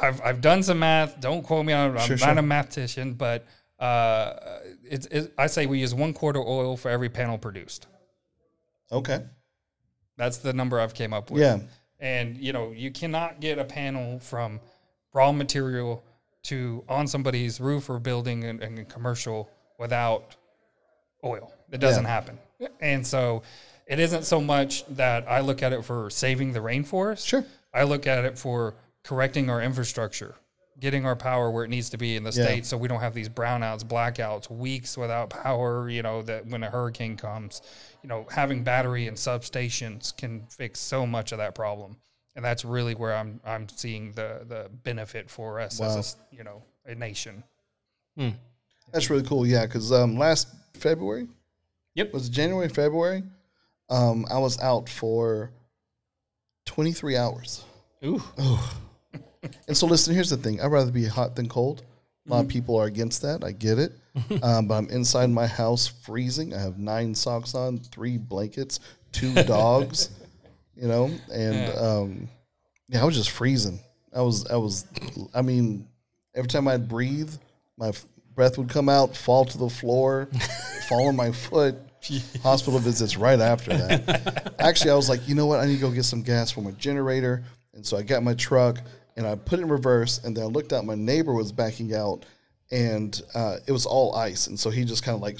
[0.05, 1.19] I've I've done some math.
[1.19, 1.99] Don't quote me on it.
[1.99, 2.37] I'm Sure, not sure.
[2.37, 3.45] a mathematician, but
[3.79, 4.33] uh,
[4.89, 7.87] it's it, I say we use one quart of oil for every panel produced.
[8.91, 9.19] Okay.
[10.17, 11.41] That's the number I've came up with.
[11.41, 11.59] Yeah.
[11.99, 14.59] And you know, you cannot get a panel from
[15.13, 16.03] raw material
[16.43, 20.35] to on somebody's roof or building and, and commercial without
[21.23, 21.51] oil.
[21.71, 22.09] It doesn't Yeah.
[22.09, 22.37] happen.
[22.79, 23.43] And so
[23.87, 27.27] it isn't so much that I look at it for saving the rainforest.
[27.27, 27.45] Sure.
[27.73, 30.35] I look at it for correcting our infrastructure,
[30.79, 32.45] getting our power where it needs to be in the Yeah.
[32.45, 36.63] state so we don't have these brownouts, blackouts, weeks without power, you know, that when
[36.63, 37.61] a hurricane comes,
[38.01, 41.97] you know, having battery and substations can fix so much of that problem.
[42.35, 46.43] And that's really where I'm I'm seeing the the benefit for us as a, you
[46.43, 47.43] know, a nation.
[48.91, 49.45] That's really cool.
[49.45, 51.27] Yeah, because um, last February,
[51.95, 52.13] Yep.
[52.13, 53.23] was January, February?
[53.89, 55.51] Um, I was out for
[56.65, 57.63] 23 hours.
[58.03, 58.21] Ooh.
[59.67, 61.83] And so, listen, here's the thing I'd rather be hot than cold.
[62.27, 63.43] A lot of people are against that.
[63.43, 63.93] I get it.
[64.43, 66.53] um, but I'm inside my house freezing.
[66.53, 68.79] I have nine socks on, three blankets,
[69.11, 70.09] two dogs,
[70.75, 72.29] you know, and um,
[72.87, 73.79] yeah, I was just freezing.
[74.15, 74.85] I was, I was,
[75.33, 75.87] I mean,
[76.33, 77.33] every time I'd breathe,
[77.77, 80.29] my f- breath would come out, fall to the floor,
[80.87, 81.75] fall on my foot.
[82.43, 84.55] Hospital visits right after that.
[84.59, 85.59] Actually, I was like, you know what?
[85.59, 87.43] I need to go get some gas for my generator.
[87.73, 88.79] And so I got my truck
[89.17, 90.23] and I put it in reverse.
[90.23, 92.25] And then I looked out, my neighbor was backing out
[92.71, 94.47] and uh, it was all ice.
[94.47, 95.39] And so he just kind of like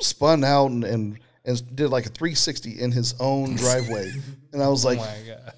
[0.00, 4.12] spun out and, and, and did like a 360 in his own driveway.
[4.52, 5.00] And I was like,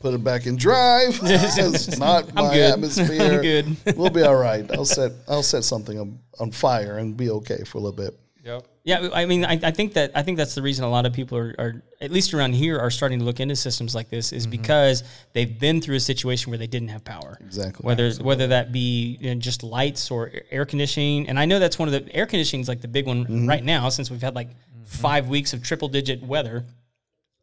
[0.01, 1.19] put it back in drive.
[1.23, 2.73] it's not my good.
[2.73, 3.35] atmosphere.
[3.35, 3.97] I'm good.
[3.97, 4.71] we'll be all right.
[4.73, 8.19] I'll set I'll set something on, on fire and be okay for a little bit.
[8.45, 8.67] Yep.
[8.85, 11.15] Yeah, I mean, I, I think that I think that's the reason a lot of
[11.15, 14.35] people are, are, at least around here, are starting to look into systems like this,
[14.35, 14.51] is mm-hmm.
[14.51, 15.03] because
[15.33, 17.39] they've been through a situation where they didn't have power.
[17.41, 17.83] Exactly.
[17.83, 21.79] Whether whether that be you know, just lights or air conditioning, and I know that's
[21.79, 23.49] one of the air conditioning is like the big one mm-hmm.
[23.49, 24.85] right now since we've had like mm-hmm.
[24.85, 26.67] five weeks of triple digit weather.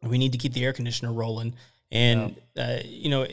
[0.00, 1.54] We need to keep the air conditioner rolling,
[1.90, 3.26] and uh, you know.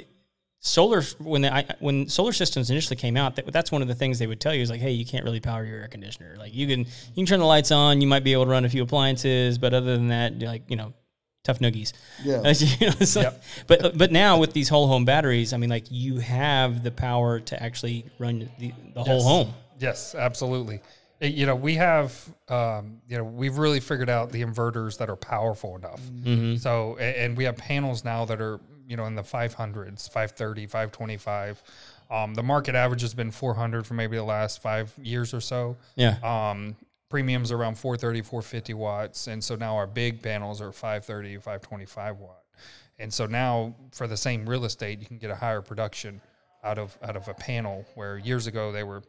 [0.62, 4.19] Solar when the, when solar systems initially came out, that, that's one of the things
[4.19, 6.36] they would tell you is like, hey, you can't really power your air conditioner.
[6.38, 8.65] Like you can you can turn the lights on, you might be able to run
[8.65, 10.93] a few appliances, but other than that, you're like you know,
[11.45, 11.93] tough noogies.
[12.26, 12.41] Yeah.
[12.82, 13.34] You know, it's like-
[13.67, 17.39] but but now with these whole home batteries, I mean, like you have the power
[17.39, 19.24] to actually run the, the whole Yes.
[19.24, 19.54] home.
[19.80, 20.82] Yes, absolutely.
[21.22, 22.12] Uh, You know, we have,
[22.50, 26.02] um, you know, we've really figured out the inverters that are powerful enough.
[26.62, 31.63] So, and we have panels now that are, you know, in the 500s, 530, 525.
[32.10, 35.78] Um, the market average has been 400 for maybe the last five years or so.
[35.95, 36.17] Yeah.
[36.23, 36.75] Um,
[37.08, 39.28] premiums around 430, 450 watts.
[39.28, 42.43] And so now our big panels are 530, 525 watt.
[42.97, 46.19] And so now for the same real estate, you can get a higher production
[46.63, 49.02] out of out of a panel where years ago they were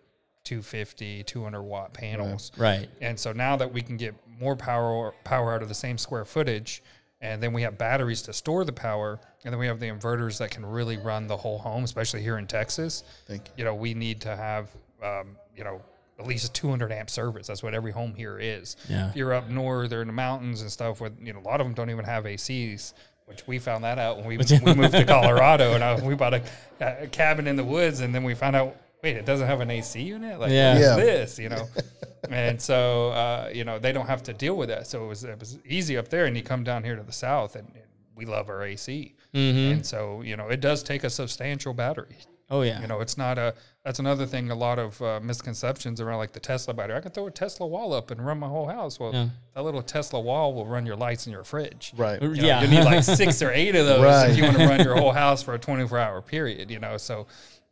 [0.44, 2.52] 250, 200 watt panels.
[2.56, 2.88] Right.
[3.00, 6.24] And so now that we can get more power power out of the same square
[6.24, 6.82] footage,
[7.20, 10.38] and then we have batteries to store the power, and then we have the inverters
[10.38, 13.04] that can really run the whole home, especially here in Texas.
[13.26, 13.52] Thank you.
[13.59, 14.68] You know, we need to have,
[15.02, 15.83] um, you know,
[16.18, 17.46] at least a 200 amp service.
[17.46, 18.76] That's what every home here is.
[18.88, 19.09] Yeah.
[19.11, 21.61] If you're up north or in the mountains and stuff, where you know a lot
[21.61, 22.92] of them don't even have ACs.
[23.26, 26.35] Which we found that out when we, we moved to Colorado, and I, we bought
[26.35, 26.42] a,
[26.80, 29.70] a cabin in the woods, and then we found out, wait, it doesn't have an
[29.70, 30.40] AC unit.
[30.40, 30.72] Like, Yeah.
[30.72, 30.96] what is Yeah.
[30.96, 31.38] this?
[31.38, 31.68] You know,
[32.28, 34.87] and so uh, you know they don't have to deal with that.
[34.87, 37.12] So it was it was easy up there, and you come down here to the
[37.12, 41.11] south, and, and we love our AC, and so you know it does take a
[41.11, 42.16] substantial battery.
[42.52, 42.80] Oh yeah.
[42.80, 43.54] You know, it's not a.
[43.85, 44.50] That's another thing.
[44.50, 46.96] A lot of uh, misconceptions around like the Tesla battery.
[46.96, 48.98] I can throw a Tesla wall up and run my whole house.
[48.98, 49.28] Well, Yeah.
[49.54, 51.92] that little Tesla wall will run your lights in your fridge.
[51.96, 52.20] Right.
[52.20, 52.62] You know, Yeah.
[52.62, 54.30] you need like six or eight of those Right.
[54.30, 56.72] if you want to run your whole house for a 24 hour period.
[56.72, 57.28] You know, so.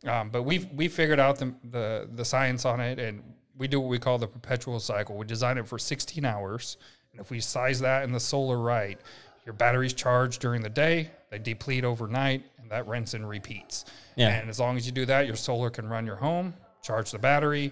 [0.07, 3.21] Um, but we've we figured out the, the the science on it, and
[3.59, 5.15] we do what we call the perpetual cycle.
[5.15, 6.77] We design it for 16 hours,
[7.11, 8.99] and if we size that in the solar right,
[9.45, 13.85] your batteries charge during the day, they deplete overnight, and that rinse and repeats.
[14.15, 14.29] Yeah.
[14.29, 17.19] And as long as you do that, your solar can run your home, charge the
[17.19, 17.71] battery.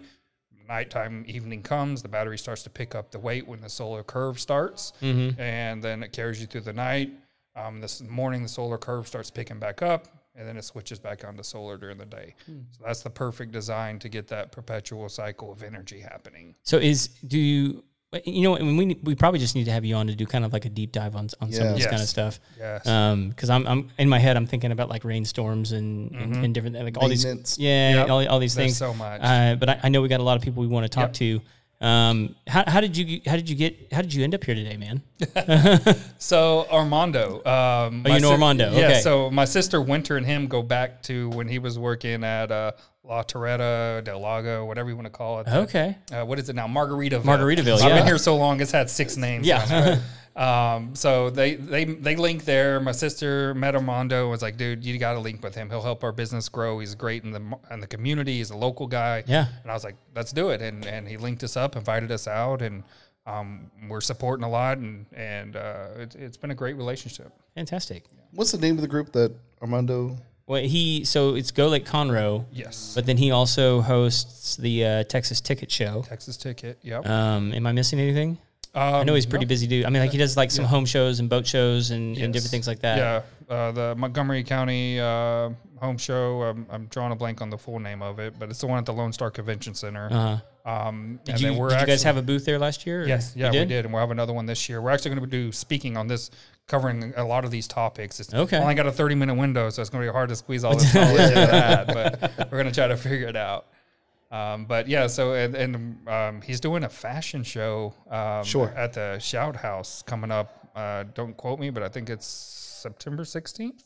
[0.67, 4.37] Nighttime, evening comes, the battery starts to pick up the weight when the solar curve
[4.37, 4.91] starts,
[5.39, 7.11] and then it carries you through the night.
[7.55, 11.25] Um, this morning, the solar curve starts picking back up, and then it switches back
[11.27, 12.35] onto solar during the day.
[12.45, 16.55] So that's the perfect design to get that perpetual cycle of energy happening.
[16.63, 17.83] So is do you
[18.23, 20.45] you know and we we probably just need to have you on to do kind
[20.45, 21.89] of like a deep dive on on some of this Yes.
[21.89, 22.39] kind of stuff.
[22.57, 22.87] Yes.
[22.87, 26.53] Um, because I'm I'm in my head I'm thinking about like rainstorms and and, and
[26.53, 27.57] different like all these Maintenance.
[27.59, 28.09] yeah Yep.
[28.09, 28.77] all, all these There's things.
[28.77, 29.19] so much.
[29.21, 31.09] Uh, but I, I know we got a lot of people we want to talk
[31.09, 31.13] Yep.
[31.13, 31.41] to.
[31.79, 34.55] Um, how, how did you how did you get how did you end up here
[34.55, 35.03] today, man?
[36.17, 38.85] So Armando, um, Oh, you know Armando, Yeah.
[38.87, 39.01] okay.
[39.01, 42.71] So my sister Winter and him go back to when he was working at uh,
[43.07, 45.47] La Torretta, Del Lago, whatever you want to call it.
[45.47, 45.97] Okay.
[46.11, 46.67] Uh, what is it now?
[46.67, 47.23] Margaritaville.
[47.23, 49.47] Margaritaville, I've been here so long; it's had six names.
[49.47, 49.99] Yeah.
[50.37, 52.79] Um, so they they they link there.
[52.79, 55.67] My sister met Armando and was like, "Dude, you got to link with him.
[55.71, 56.77] He'll help our business grow.
[56.77, 58.37] He's great in the in the community.
[58.37, 59.47] He's a local guy." Yeah.
[59.63, 62.27] And I was like, "Let's do it." And and he linked us up, invited us
[62.27, 62.83] out, and
[63.25, 67.33] um, we're supporting a lot, and and uh, it's it's been a great relationship.
[67.55, 68.03] Fantastic.
[68.31, 70.17] What's the name of the group that Armando?
[70.47, 72.93] Well, he so it's Go Lake Conroe, Yes.
[72.95, 76.03] but then he also hosts the uh, Texas Ticket Show.
[76.07, 76.79] Texas ticket.
[76.83, 77.05] Yep.
[77.05, 78.37] Um, am I missing anything?
[78.73, 79.85] I know he's a pretty busy dude.
[79.85, 82.51] I mean, like he does like some home shows and boat shows and, and different
[82.51, 82.97] things like that.
[83.49, 85.49] Yeah, uh, the Montgomery County uh,
[85.81, 86.43] home show.
[86.43, 88.77] Um, I'm drawing a blank on the full name of it, but it's the one
[88.77, 90.07] at the Lone Star Convention Center.
[90.11, 90.71] Uh-huh.
[90.71, 93.03] Um, Did, and you, then we're did you guys have a booth there last year?
[93.03, 94.79] or- Yes, yeah, we did, and we'll have another one this year.
[94.81, 96.29] We're actually going to do speaking on this,
[96.67, 98.19] covering a lot of these topics.
[98.19, 98.57] It's Okay.
[98.57, 100.75] only got a 30 minute window, so it's going to be hard to squeeze all
[100.75, 103.67] this knowledge into that, but we're going to try to figure it out.
[104.29, 108.73] Um, but yeah, so and, and um, he's doing a fashion show um, Sure.
[108.75, 110.69] at the Shout House coming up.
[110.75, 113.83] Uh, don't quote me, but I think it's September 16th.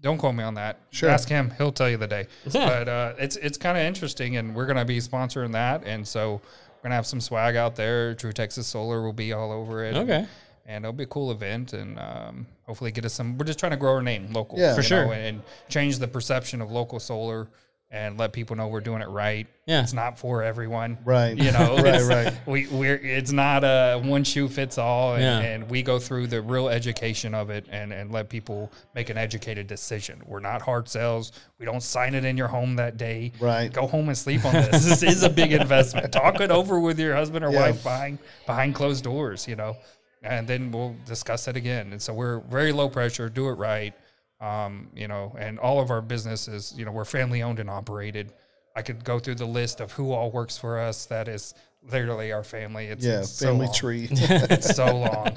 [0.00, 0.78] Don't quote me on that.
[0.88, 1.10] Sure.
[1.10, 2.26] Ask him; he'll tell you the day.
[2.50, 2.66] Yeah.
[2.66, 5.84] But uh, it's it's kind of interesting, and we're going to be sponsoring that.
[5.84, 6.40] And so
[6.76, 8.14] we're gonna have some swag out there.
[8.14, 9.94] True Texas Solar will be all over it.
[9.94, 10.16] Okay.
[10.20, 10.28] And
[10.66, 13.36] it'll be a cool event, and um, hopefully get us some.
[13.38, 14.74] We're just trying to grow our name local, Yeah.
[14.74, 15.06] For sure.
[15.06, 17.48] know, and, and change the perception of local solar,
[17.92, 19.48] and let people know we're doing it right.
[19.66, 19.82] Yeah.
[19.82, 21.36] it's not for everyone, Right.
[21.36, 22.34] You know, Right, right.
[22.46, 25.38] We we're it's not a one shoe fits all, and, Yeah.
[25.40, 29.18] and we go through the real education of it, and and let people make an
[29.18, 30.22] educated decision.
[30.24, 31.32] We're not hard sales.
[31.58, 33.32] We don't sign it in your home that day.
[33.40, 33.72] Right.
[33.72, 34.84] Go home and sleep on this.
[34.84, 36.12] this is a big investment.
[36.22, 37.60] Talk it over with your husband or Yeah.
[37.70, 39.76] wife behind behind closed doors, you know,
[40.22, 41.92] and then we'll discuss it again.
[41.92, 43.94] And so we're very low pressure, do it right.
[44.40, 48.32] Um, you know, and all of our businesses, you know, we're family owned and operated.
[48.74, 51.04] I could go through the list of who all works for us.
[51.06, 51.52] That is
[51.82, 52.86] literally our family.
[52.86, 53.74] It's, Yeah, it's so family long.
[53.74, 54.08] tree.
[54.10, 55.28] it's so long.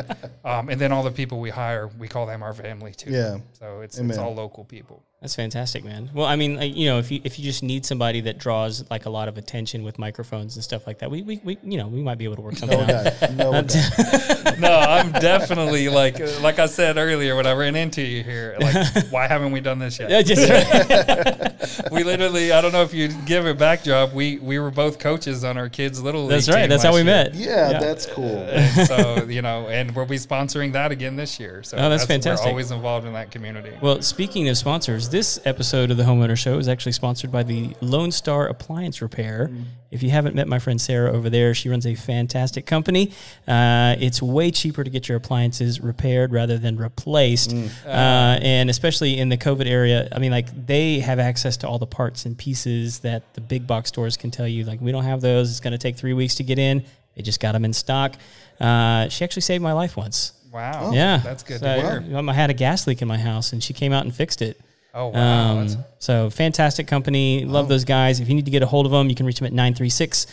[0.46, 3.12] Um, and then all the people we hire, we call them our family too.
[3.12, 3.40] Yeah.
[3.54, 4.12] So it's Amen.
[4.12, 5.04] it's all local people.
[5.24, 6.10] That's fantastic, man.
[6.14, 8.84] Well, I mean, like, you know, if you if you just need somebody that draws
[8.92, 11.78] like a lot of attention with microphones and stuff like that, we we, we you
[11.78, 13.06] know we might be able to work something no out.
[13.22, 13.28] guy.
[13.38, 14.56] No guy.
[14.60, 18.58] no, I'm definitely like like I said earlier when I ran into you here.
[18.60, 20.10] Like, why haven't we done this yet?
[20.10, 24.14] Yeah, just, we literally, I don't know if you give a back job.
[24.14, 26.24] We we were both coaches on our kids' little.
[26.24, 26.32] League.
[26.32, 26.62] That's league right.
[26.64, 27.06] team That's how we year.
[27.06, 27.34] met.
[27.34, 28.46] Yeah, that's cool.
[28.50, 31.64] And so you know, and we'll be sponsoring that again this year.
[31.64, 32.44] So Oh, that's fantastic.
[32.44, 33.72] We're always involved in that community.
[33.82, 37.76] Well, speaking of sponsors, this episode of the Homeowner Show is actually sponsored by the
[37.82, 39.52] Lone Star Appliance Repair.
[39.92, 43.12] If you haven't met my friend Sarah over there, she runs a fantastic company.
[43.48, 47.54] Uh, it's way cheaper to get your appliances repaired rather than replaced.
[47.86, 51.78] Uh, and especially in the COVID area, I mean, like they have access to all
[51.78, 55.04] the parts and pieces that the big box stores can tell you, like, we don't
[55.04, 55.52] have those.
[55.52, 56.84] It's going to take three weeks to get in.
[57.16, 58.16] They just got them in stock.
[58.60, 60.34] Uh, she actually saved my life once.
[60.52, 60.90] wow.
[60.92, 62.30] Yeah, that's good So, to hear.
[62.30, 64.60] I had a gas leak in my house, and she came out and fixed it.
[64.94, 65.60] Oh wow.
[65.60, 67.46] Um, so fantastic company.
[67.46, 68.20] Love those guys.
[68.20, 70.28] If you need to get a hold of them, you can reach them at 936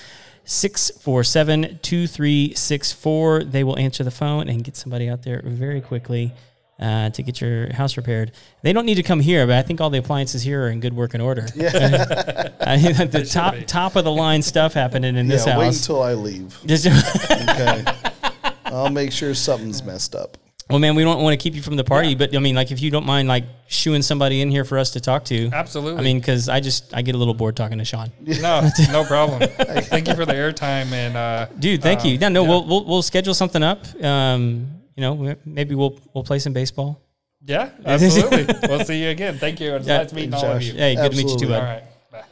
[0.45, 3.45] 647 2364.
[3.45, 6.33] They will answer the phone and get somebody out there very quickly
[6.81, 8.33] uh, to get your house repaired.
[8.63, 10.81] They don't need to come here, but I think all the appliances here are in
[10.81, 11.47] good working order.
[11.55, 11.71] Yeah.
[13.07, 13.63] the top be.
[13.65, 15.81] top of the line stuff happening in this yeah, wait house.
[15.81, 16.59] until I leave.
[16.65, 17.85] Okay.
[18.65, 20.37] I'll make sure something's messed up.
[20.71, 22.71] Well, man, we don't want to keep you from the party, but I mean, like,
[22.71, 25.51] if you don't mind, like, shooing somebody in here for us to talk to.
[25.53, 26.01] Absolutely.
[26.01, 28.11] I mean, because I just I get a little bored talking to Shaun.
[28.21, 29.49] no, no problem.
[29.49, 32.15] Thank you for the airtime and uh, Dude, thank you.
[32.15, 32.49] um, No, no, yeah.
[32.49, 33.85] we'll, we'll we'll schedule something up.
[34.03, 37.01] Um, you know, maybe we'll we'll play some baseball.
[37.45, 38.47] Yeah, absolutely.
[38.69, 39.39] we'll see you again.
[39.39, 39.75] Thank you.
[39.77, 39.99] It's Yeah.
[40.03, 40.75] nice meeting all of you.
[40.75, 41.59] Hey, good to meet you too, Absolutely.
[41.59, 41.65] Bud.
[41.65, 41.85] right.
[42.13, 42.25] Bye.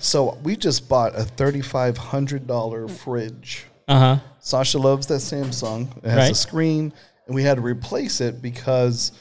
[0.00, 3.64] So we just bought a thirty-five hundred dollar fridge.
[3.88, 4.16] Uh huh.
[4.40, 5.96] Sasha loves that Samsung.
[5.98, 6.30] It has Right.
[6.32, 6.92] a screen,
[7.26, 9.12] and we had to replace it because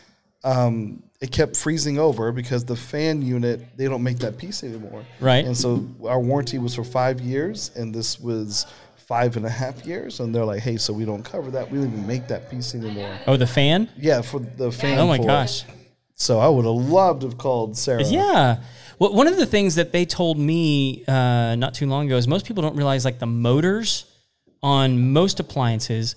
[0.44, 5.06] um, it kept freezing over because the fan unit they don't make that piece anymore.
[5.20, 5.46] Right.
[5.46, 8.66] And so our warranty was for five years, and this was
[8.98, 10.20] five and a half years.
[10.20, 11.70] And they're like, "Hey, so we don't cover that.
[11.70, 13.90] We don't even make that piece anymore." Oh, the fan.
[13.98, 14.98] Yeah, for the fan.
[14.98, 15.28] Oh my for it.
[15.28, 15.64] gosh.
[16.16, 18.04] So I would have loved to have called Sarah.
[18.04, 18.58] Yeah.
[19.00, 22.28] Well, one of the things that they told me uh, not too long ago is
[22.28, 24.06] most people don't realize like the motors
[24.62, 26.16] on most appliances,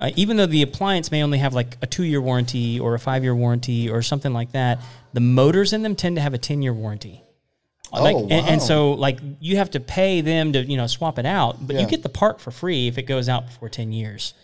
[0.00, 2.98] uh, even though the appliance may only have like a two year warranty or a
[2.98, 4.80] five year warranty or something like that,
[5.12, 7.22] the motors in them tend to have a 10 year warranty.
[7.92, 10.86] Uh, Like, Oh, and, and so like you have to pay them to you know
[10.86, 13.68] swap it out, but you get the part for free if it goes out before
[13.68, 14.34] ten years.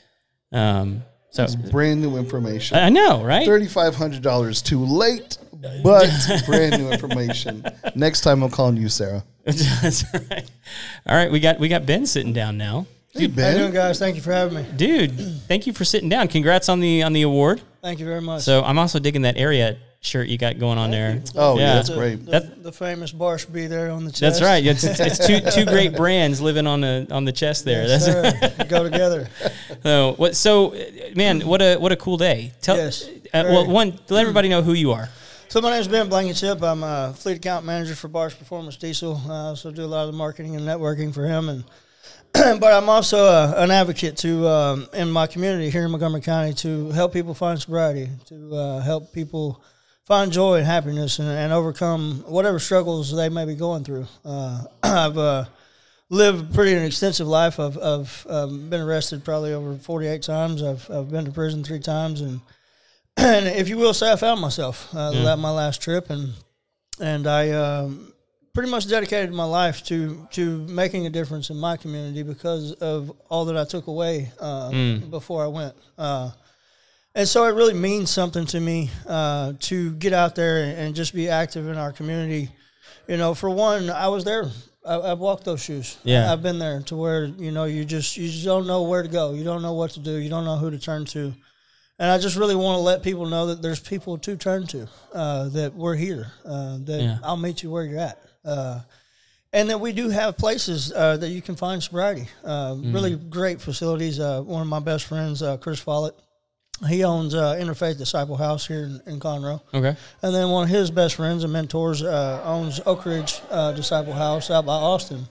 [0.52, 2.76] Um, so Brand new information.
[2.76, 3.44] I know, right?
[3.44, 5.38] Thirty-five hundred dollars too late,
[5.82, 6.08] but
[6.46, 7.64] brand new information.
[7.94, 9.24] Next time I'm calling you, Sarah.
[9.44, 10.48] That's right.
[11.06, 12.86] All right, we got we got Ben sitting down now.
[13.14, 13.98] Hey, How you doing, guys?
[13.98, 14.66] Thank you for having me.
[14.74, 15.12] Dude,
[15.46, 16.28] thank you for sitting down.
[16.28, 17.60] Congrats on the on the award.
[17.82, 18.42] Thank you very much.
[18.42, 21.22] So I'm also digging that area shirt you got going on there.
[21.36, 21.74] Oh yeah, Yeah.
[21.74, 22.24] that's the, great.
[22.24, 24.20] The, That- the famous Barshby there on the chest.
[24.20, 24.64] That's right.
[24.64, 27.86] It's, it's, it's two two great brands living on the on the chest there.
[27.86, 28.64] Yes, That's sir.
[28.64, 29.28] Go together.
[29.82, 30.78] so what so uh,
[31.14, 32.52] man, what a what a cool day.
[32.62, 35.10] Tell Yes, uh, well one let everybody know who you are.
[35.48, 36.62] So my name is Ben Blankenship.
[36.62, 39.20] I'm a fleet account manager for Barsh Performance Diesel.
[39.28, 41.64] I also do a lot of the marketing and networking for him, and
[42.60, 46.54] but I'm also a, an advocate to um, in my community here in Montgomery County
[46.54, 49.62] to help people find sobriety, to uh, help people
[50.04, 54.06] find joy and happiness, and, and overcome whatever struggles they may be going through.
[54.24, 55.44] Uh, I've uh,
[56.08, 57.60] lived pretty an extensive life.
[57.60, 60.62] I've, I've um, been arrested probably over 48 times.
[60.62, 62.40] I've, I've been to prison three times, and
[63.16, 66.32] and if you will say, I found myself uh, at my last trip, and
[66.98, 68.11] and I um,
[68.54, 73.10] pretty much dedicated my life to to making a difference in my community because of
[73.28, 74.70] all that I took away uh,
[75.10, 75.74] before I went.
[75.96, 76.30] Uh,
[77.14, 81.14] and so it really means something to me uh, to get out there and just
[81.14, 82.50] be active in our community.
[83.06, 84.50] You know, for one, I was there
[84.84, 85.98] I, I've walked those shoes.
[86.04, 86.32] Yeah.
[86.32, 89.08] I've been there to where you know you just you just don't know where to
[89.08, 89.34] go.
[89.34, 90.16] You don't know what to do.
[90.16, 91.34] You don't know who to turn to.
[91.98, 94.88] And I just really want to let people know that there's people to turn to.
[95.12, 96.32] Uh, that we're here.
[96.44, 97.18] Uh, that Yeah.
[97.22, 98.18] I'll meet you where you're at.
[98.44, 98.80] Uh,
[99.52, 102.26] and that we do have places uh, that you can find sobriety.
[102.42, 104.18] Uh, Really great facilities.
[104.18, 106.14] Uh, one of my best friends, uh, Chris Follett,
[106.88, 109.60] he owns uh, Interfaith Disciple House here in, in Conroe.
[109.72, 109.94] Okay.
[110.22, 114.14] And then one of his best friends and mentors uh, owns Oak Ridge uh, Disciple
[114.14, 115.28] House out by Austin.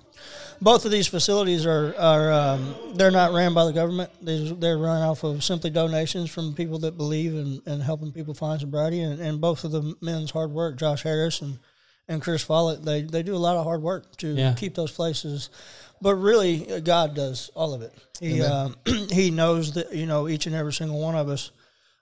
[0.62, 4.12] Both of these facilities are, are um, they're not ran by the government.
[4.22, 8.36] These, they're run off of simply donations from people that believe in, in helping people
[8.36, 9.02] find sobriety.
[9.02, 11.58] And, and both of the men's hard work, Josh Harris and,
[12.12, 14.54] and Chris Follett, they, they do a lot of hard work to Yeah.
[14.54, 15.50] keep those places.
[16.02, 17.94] But really, uh, God does all of it.
[18.20, 18.76] He um,
[19.12, 21.52] he knows that you know each and every single one of us.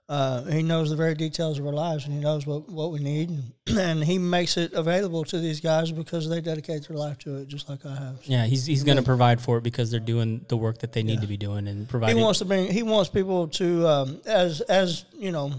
[0.07, 2.97] Uh, he knows the very details of our lives, and he knows what, what we
[2.97, 3.29] need,
[3.67, 7.47] and, he makes it available to these guys because they dedicate their life to it,
[7.47, 8.15] just like I have.
[8.23, 11.03] Yeah, he's he's going to provide for it because they're doing the work that they
[11.03, 12.17] need to be doing and providing.
[12.17, 12.71] He wants to bring.
[12.71, 15.51] He wants people to, um, as as you know,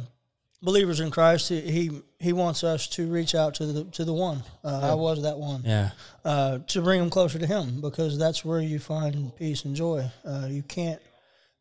[0.62, 1.48] believers in Christ.
[1.48, 4.42] He he, he wants us to reach out to the to the one.
[4.64, 5.62] Uh, I was that one.
[5.64, 5.90] yeah.
[6.24, 10.10] uh, to bring them closer to Him because that's where you find peace and joy.
[10.24, 11.00] Uh, you can't.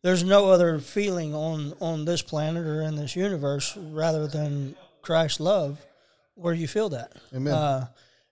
[0.01, 5.39] There's no other feeling on on this planet or in this universe rather than Christ's
[5.39, 5.85] love,
[6.35, 7.13] where you feel that.
[7.33, 7.53] Amen.
[7.53, 7.87] Uh,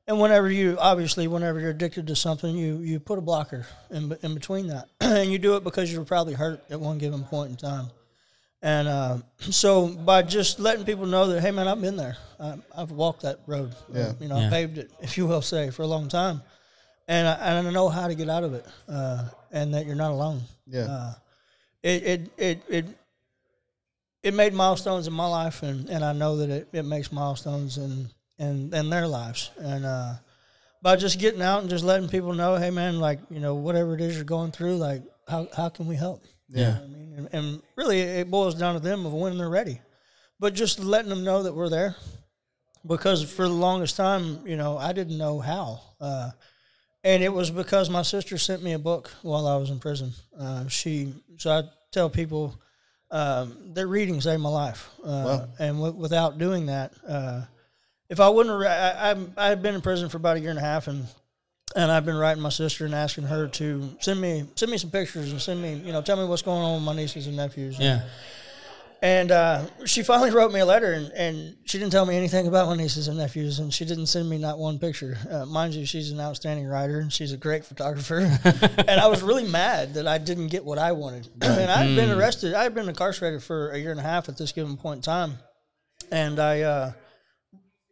[0.09, 4.15] and whenever you, obviously, whenever you're addicted to something, you you put a blocker in
[4.23, 7.23] in between that, and you do it because you were probably hurt at one given
[7.23, 7.87] point in time.
[8.61, 12.17] And uh, so, by just letting people know that, hey, man, I've been there.
[12.39, 13.73] I, I've walked that road.
[13.93, 14.13] Yeah.
[14.19, 14.49] You know, Yeah.
[14.49, 16.41] paved it, if you will say, for a long time,
[17.07, 19.95] and I, and I know how to get out of it, uh, and that you're
[19.95, 20.41] not alone.
[20.65, 20.85] Yeah.
[20.85, 21.13] Uh,
[21.83, 22.85] it, it it it
[24.23, 27.77] it made milestones in my life, and, and I know that it, it makes milestones
[27.77, 30.13] in in in their lives, and uh,
[30.81, 33.93] by just getting out and just letting people know, hey, man, like you know, whatever
[33.95, 36.23] it is you're going through, like how how can we help?
[36.49, 36.79] You know Yeah.
[36.83, 39.81] I mean, and, and really, it boils down to them of when they're ready,
[40.39, 41.95] but just letting them know that we're there,
[42.85, 45.81] because for the longest time, you know, I didn't know how.
[45.99, 46.31] Uh,
[47.03, 50.11] and it was because my sister sent me a book while I was in prison.
[50.37, 52.59] Uh, she so I tell people
[53.11, 55.47] um, that reading saved my life, uh, Wow.
[55.59, 57.41] and w- without doing that, uh,
[58.09, 60.59] if I wouldn't, I, I I had been in prison for about a year and
[60.59, 61.05] a half, and
[61.75, 64.89] and I've been writing my sister and asking her to send me send me some
[64.89, 67.35] pictures and send me you know tell me what's going on with my nieces and
[67.35, 67.77] nephews.
[67.79, 68.01] Yeah.
[69.01, 72.47] And uh, she finally wrote me a letter, and, and she didn't tell me anything
[72.47, 75.17] about my nieces and nephews, and she didn't send me not one picture.
[75.29, 78.17] Uh, mind you, she's an outstanding writer, and she's a great photographer.
[78.87, 81.27] and I was really mad that I didn't get what I wanted.
[81.43, 82.53] And I'd been arrested.
[82.53, 85.01] I had been incarcerated for a year and a half at this given point in
[85.03, 85.37] time,
[86.11, 86.91] and I uh,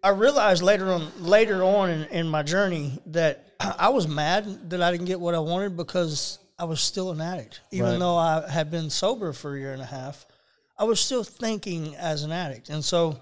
[0.05, 4.81] I realized later on later on in, in my journey that I was mad that
[4.81, 7.99] I didn't get what I wanted because I was still an addict, even Right.
[7.99, 10.25] though I had been sober for a year and a half.
[10.77, 12.69] I was still thinking as an addict.
[12.69, 13.19] And so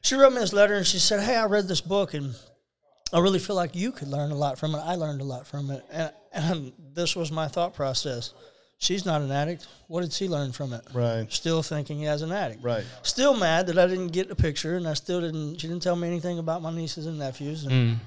[0.00, 2.34] she wrote me this letter and she said, Hey, I read this book and
[3.12, 4.78] I really feel like you could learn a lot from it.
[4.78, 5.84] I learned a lot from it.
[5.92, 8.34] And, and this was my thought process.
[8.78, 9.66] She's not an addict.
[9.88, 10.82] What did she learn from it?
[10.92, 11.26] Right.
[11.32, 12.62] Still thinking as an addict.
[12.62, 12.84] Right.
[13.02, 15.96] Still mad that I didn't get a picture and I still didn't, she didn't tell
[15.96, 17.64] me anything about my nieces and nephews.
[17.64, 17.98] And,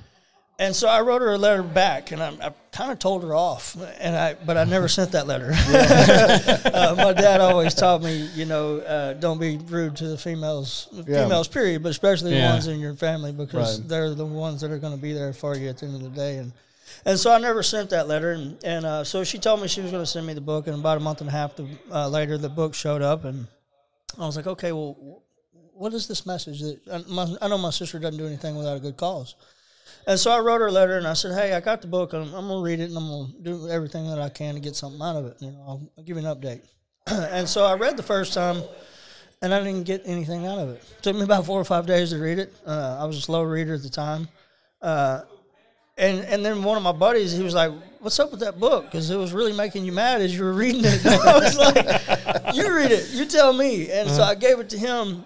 [0.59, 3.33] and so I wrote her a letter back, and I, I kind of told her
[3.33, 5.51] off, and I but I never sent that letter.
[5.53, 10.89] uh, my dad always taught me, you know, uh, don't be rude to the females,
[10.91, 11.23] Yeah.
[11.23, 13.87] females, period, but especially the ones in your family because Right.
[13.87, 16.01] they're the ones that are going to be there for you at the end of
[16.03, 16.35] the day.
[16.39, 16.51] And
[17.05, 19.81] and so I never sent that letter, and and uh, so she told me she
[19.81, 21.67] was going to send me the book, and about a month and a half to,
[21.91, 23.47] uh, later, the book showed up, and
[24.17, 25.23] I was like, okay, well,
[25.73, 28.77] what is this message that I, my, I know my sister doesn't do anything without
[28.77, 29.35] a good cause.
[30.05, 32.13] And so I wrote her a letter and I said, "Hey, I got the book.
[32.13, 34.75] I'm, I'm gonna read it and I'm gonna do everything that I can to get
[34.75, 35.37] something out of it.
[35.39, 36.61] You know, I'll, I'll give you an update."
[37.07, 38.61] and so I read the first time,
[39.41, 40.83] and I didn't get anything out of it.
[41.01, 42.53] took me about four or five days to read it.
[42.65, 44.27] Uh, I was a slow reader at the time,
[44.81, 45.21] uh,
[45.99, 48.85] and and then one of my buddies, he was like, "What's up with that book?
[48.85, 51.57] Because it was really making you mad as you were reading it." And I was
[51.57, 53.09] like, "You read it.
[53.11, 55.25] You tell me." And so I gave it to him,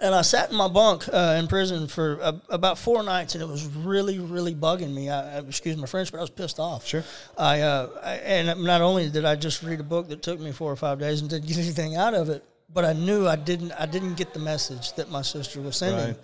[0.00, 3.42] and I sat in my bunk uh, in prison for uh, about four nights, and
[3.42, 5.10] it was really, really bugging me.
[5.10, 6.86] I, I, excuse my French, but I was pissed off.
[6.86, 7.04] Sure.
[7.36, 10.52] I, uh, I and not only did I just read a book that took me
[10.52, 12.42] four or five days and didn't get anything out of it,
[12.72, 13.72] but I knew I didn't.
[13.72, 16.08] I didn't get the message that my sister was sending.
[16.08, 16.16] Right.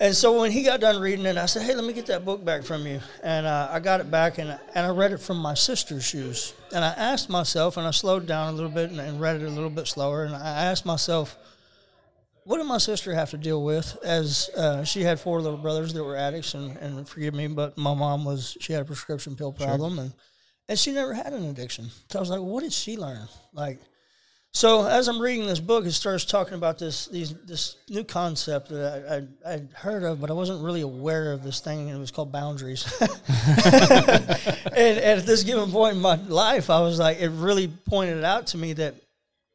[0.00, 2.24] And so when he got done reading it, I said, "Hey, let me get that
[2.24, 5.20] book back from you." And uh, I got it back, and and I read it
[5.20, 6.54] from my sister's shoes.
[6.72, 9.44] And I asked myself, and I slowed down a little bit and, and read it
[9.44, 10.24] a little bit slower.
[10.24, 11.36] And I asked myself,
[12.44, 13.98] what did my sister have to deal with?
[14.02, 17.76] As uh, she had four little brothers that were addicts, and, and forgive me, but
[17.76, 20.12] my mom was she had a prescription pill problem, and
[20.66, 21.90] and she never had an addiction.
[22.08, 23.28] So I was like, what did she learn?
[23.52, 23.80] Like,
[24.52, 28.68] so as I'm reading this book, it starts talking about this these this new concept
[28.70, 31.96] that I, I I'd heard of, but I wasn't really aware of this thing, and
[31.96, 32.84] it was called boundaries.
[33.00, 33.10] and,
[34.76, 38.48] and at this given point in my life, I was like, it really pointed out
[38.48, 38.94] to me that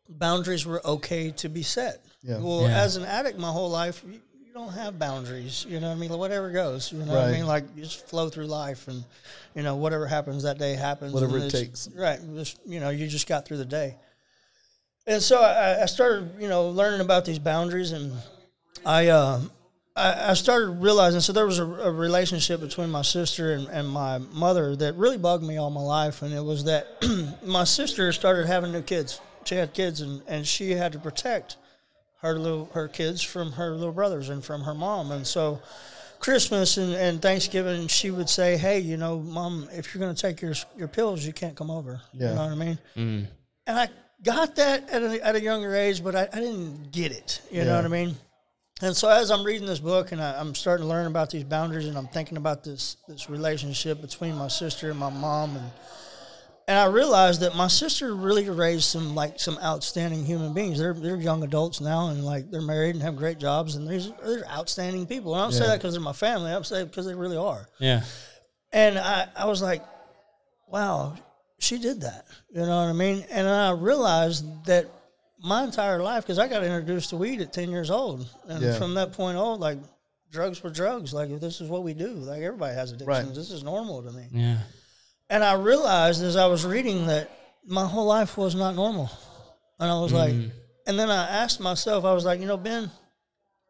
[0.10, 2.04] boundaries were okay to be set.
[2.24, 2.38] Yeah.
[2.40, 2.82] Well, Yeah.
[2.82, 5.66] as an addict, my whole life, you, you don't have boundaries.
[5.68, 6.10] You know what I mean?
[6.10, 6.92] Like, whatever goes.
[6.92, 7.46] You know what I mean?
[7.46, 9.04] Like you just flow through life, and
[9.56, 11.12] you know whatever happens that day happens.
[11.14, 11.90] Whatever it takes.
[11.94, 12.20] Right.
[12.36, 13.98] Just you know, you just got through the day.
[15.08, 18.14] And so I, I started, you know, learning about these boundaries, and
[18.86, 19.42] I, uh,
[19.96, 21.20] I, I started realizing.
[21.22, 25.18] So there was a, a relationship between my sister and, and my mother that really
[25.18, 26.88] bugged me all my life, and it was that
[27.46, 29.22] my sister started having new kids.
[29.46, 31.58] She had kids, and, and she had to protect
[32.22, 35.62] her little her kids from her little brothers and from her mom, and so.
[36.18, 40.20] Christmas and, and Thanksgiving, she would say, "Hey, you know, mom, if you're going to
[40.20, 42.30] take your your pills, you can't come over." Yeah.
[42.30, 42.80] You know what I mean?
[43.68, 43.90] and I
[44.26, 47.42] got that at a, at a younger age, but I, I didn't get it.
[47.52, 48.16] You know what I mean?
[48.82, 51.46] And so as I'm reading this book and I, I'm starting to learn about these
[51.46, 55.72] boundaries and I'm thinking about this this relationship between my sister and my mom and
[56.68, 60.78] and I realized that my sister really raised some like some outstanding human beings.
[60.78, 64.12] They're they're young adults now and like they're married and have great jobs and these
[64.26, 65.34] they're outstanding people.
[65.34, 66.52] And I don't say that because they're my family.
[66.52, 67.70] I say because they really are.
[67.80, 68.04] Yeah.
[68.74, 69.84] And I, I was like,
[70.68, 71.16] wow,
[71.66, 72.26] she did that.
[72.54, 73.26] You know what I mean?
[73.30, 74.88] And I realized that
[75.44, 78.28] my entire life, because I got introduced to weed at 10 years old.
[78.48, 78.78] And Yeah.
[78.78, 79.78] from that point on, like,
[80.32, 81.14] drugs were drugs.
[81.14, 82.10] Like, this is what we do.
[82.14, 83.08] Like, everybody has addictions.
[83.28, 83.36] Right.
[83.36, 84.28] This is normal to me.
[84.32, 84.58] Yeah.
[85.30, 87.30] And I realized as I was reading that
[87.66, 89.10] my whole life was not normal.
[89.80, 90.34] And I was like,
[90.88, 92.90] and then I asked myself, I was like, you know, Ben,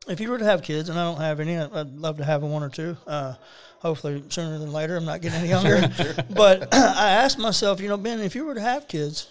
[0.07, 2.43] if you were to have kids, and I don't have any, I'd love to have
[2.43, 2.95] one or two.
[3.07, 3.33] Uh,
[3.85, 4.97] hopefully sooner than later.
[4.97, 5.87] I'm not getting any younger.
[6.31, 9.27] But I asked myself, you know, Ben, if you were to have kids,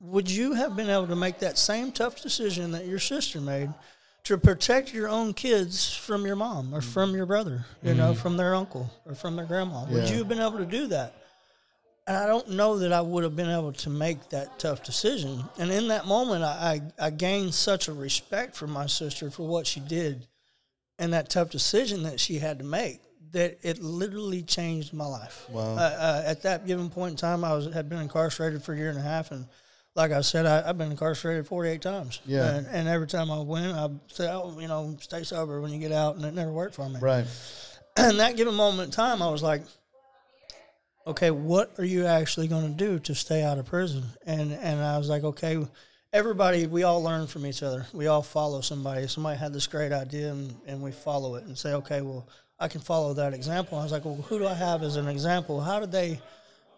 [0.00, 3.72] would you have been able to make that same tough decision that your sister made
[4.24, 8.20] to protect your own kids from your mom or from your brother, you know, mm-hmm.
[8.20, 9.84] from their uncle or from their grandma?
[9.86, 11.14] Would you have been able to do that?
[12.06, 15.44] And I don't know that I would have been able to make that tough decision.
[15.58, 19.48] And in that moment, I, I, I gained such a respect for my sister for
[19.48, 20.28] what she did
[21.00, 23.00] and that tough decision that she had to make
[23.32, 25.46] that it literally changed my life.
[25.50, 25.76] Wow.
[25.76, 28.76] Uh, uh, at that given point in time, I was had been incarcerated for a
[28.76, 29.46] year and a half, and
[29.94, 32.20] like I said, I, I've been incarcerated forty eight times.
[32.26, 32.56] Yeah.
[32.56, 35.78] and, and every time I went, I said, "Oh, you know, stay sober when you
[35.78, 37.00] get out," and it never worked for me.
[37.00, 37.26] Right.
[37.98, 39.62] And that given moment in time, I was like,
[41.06, 44.04] okay, what are you actually going to do to stay out of prison?
[44.26, 45.66] And and I was like, okay,
[46.12, 47.86] everybody, we all learn from each other.
[47.92, 49.06] We all follow somebody.
[49.06, 52.28] Somebody had this great idea, and, and we follow it and say, okay, well,
[52.58, 53.78] I can follow that example.
[53.78, 55.60] I was like, well, who do I have as an example?
[55.60, 56.20] How did they,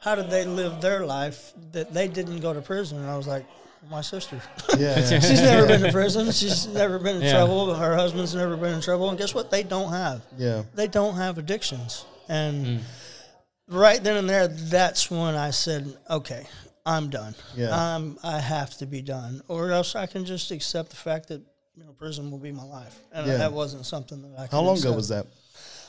[0.01, 2.99] how did they live their life that they didn't go to prison?
[2.99, 3.47] And I was like,
[3.91, 4.41] my sister.
[4.77, 4.99] Yeah.
[4.99, 5.21] yeah.
[5.21, 6.33] She's never been to prison.
[6.33, 7.33] She's never been in Yeah.
[7.33, 7.75] trouble.
[7.75, 9.09] Her husband's never been in trouble.
[9.09, 9.51] And guess what?
[9.51, 10.65] They don't have yeah.
[10.75, 12.05] they don't have addictions.
[12.29, 13.77] And hmm.
[13.77, 16.47] right then and there, that's when I said, okay,
[16.85, 17.35] I'm done.
[17.55, 17.69] Yeah.
[17.73, 21.43] I'm, I have to be done, or else I can just accept the fact that
[21.75, 23.37] you know prison will be my life, and Yeah.
[23.39, 24.43] that wasn't something that I.
[24.47, 25.27] Could How long ago was that?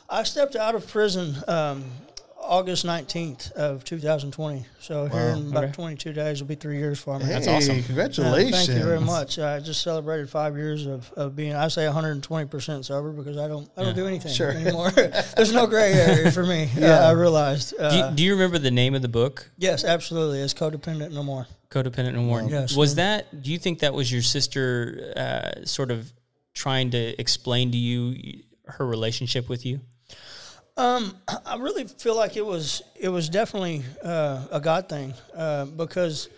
[0.09, 1.83] I stepped out of prison um,
[2.41, 4.65] August 19th of 2020.
[4.79, 5.73] So here in about Okay.
[5.73, 7.25] 22 days will be three years for me.
[7.25, 7.83] Hey, awesome.
[7.83, 8.53] Congratulations.
[8.53, 9.37] Uh, thank you very much.
[9.37, 13.69] I just celebrated five years of, of being, I say 120% sober because I don't
[13.77, 14.49] I don't do anything Sure.
[14.51, 14.89] anymore.
[15.35, 16.69] There's no gray area for me.
[16.75, 17.01] Yeah.
[17.05, 17.75] uh, I realized.
[17.79, 19.51] Uh, Do you, do you remember the name of the book?
[19.57, 20.39] yes, absolutely.
[20.39, 21.45] It's codependent no more.
[21.69, 22.41] Codependent no more.
[22.41, 22.75] Yes.
[22.75, 23.43] Was that?
[23.43, 26.11] Do you think that was your sister, uh, sort of
[26.55, 29.81] trying to explain to you her relationship with you?
[30.79, 35.65] Um, I really feel like it was it was definitely uh, a God thing uh,
[35.65, 36.29] because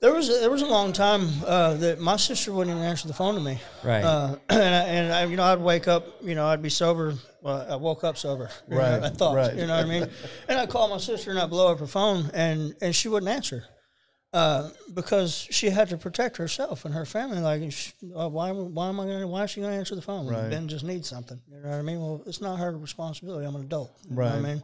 [0.00, 3.06] there was a, there was a long time uh, that my sister wouldn't even answer
[3.06, 3.60] the phone to me.
[3.84, 4.02] Right.
[4.02, 7.14] Uh, and I, and I, you know, I'd wake up, you know, I'd be sober.
[7.42, 8.50] Well, I woke up sober.
[8.68, 9.54] you know, Right, I thought, right.
[9.54, 10.08] you know what I mean?
[10.48, 13.30] And I'd call my sister and I'd blow up her phone and, and she wouldn't
[13.30, 13.64] answer.
[14.34, 17.38] Uh, because she had to protect herself and her family.
[17.38, 18.50] Like, sh- uh, why?
[18.50, 19.20] Why am I going?
[19.20, 20.26] to Why is she going to answer the phone?
[20.26, 20.50] Right.
[20.50, 21.40] Ben just needs something.
[21.48, 22.00] You know what I mean?
[22.00, 23.46] Well, it's not her responsibility.
[23.46, 23.96] I'm an adult.
[24.04, 24.30] You know Right.
[24.32, 24.62] what I mean?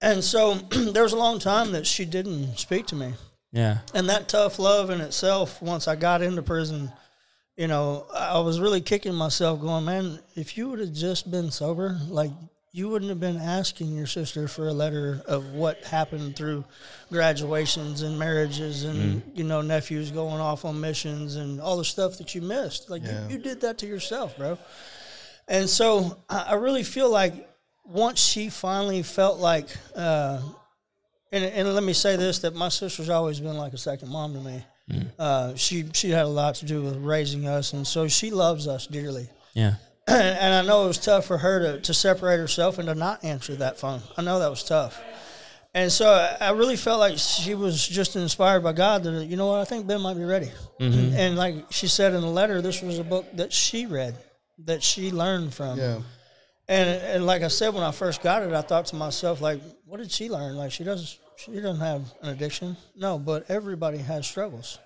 [0.00, 0.54] And so
[0.94, 3.12] there was a long time that she didn't speak to me
[3.52, 3.78] yeah.
[3.94, 6.90] and that tough love in itself once i got into prison
[7.56, 11.50] you know i was really kicking myself going man if you would have just been
[11.50, 12.30] sober like
[12.76, 16.62] you wouldn't have been asking your sister for a letter of what happened through
[17.10, 22.18] graduations and marriages and you know nephews going off on missions and all the stuff
[22.18, 22.90] that you missed.
[22.90, 23.28] Like Yeah.
[23.28, 24.58] you, you did that to yourself, bro.
[25.48, 27.48] And so I, I really feel like
[27.84, 30.42] once she finally felt like, uh,
[31.32, 34.34] and, and let me say this: that my sister's always been like a second mom
[34.34, 34.64] to me.
[35.18, 38.68] Uh, she she had a lot to do with raising us, and so she loves
[38.68, 39.28] us dearly.
[39.54, 39.74] Yeah.
[40.08, 43.24] and I know it was tough for her to, to separate herself and to not
[43.24, 44.02] answer that phone.
[44.16, 45.02] I know that was tough.
[45.74, 46.08] And so
[46.40, 49.64] I- really felt like she was just inspired by God that, you know what, I
[49.64, 50.50] think Ben might be ready.
[50.80, 51.16] Mm-hmm.
[51.16, 54.16] And like she said in the letter, this was a book that she read,
[54.64, 55.78] that she learned from.
[55.78, 55.98] Yeah.
[56.68, 59.60] And, and like I said, when I first got it, I thought to myself, like,
[59.84, 60.56] what did she learn?
[60.56, 62.76] Like, she doesn't, she doesn't have an addiction.
[62.96, 64.78] No, but everybody has struggles.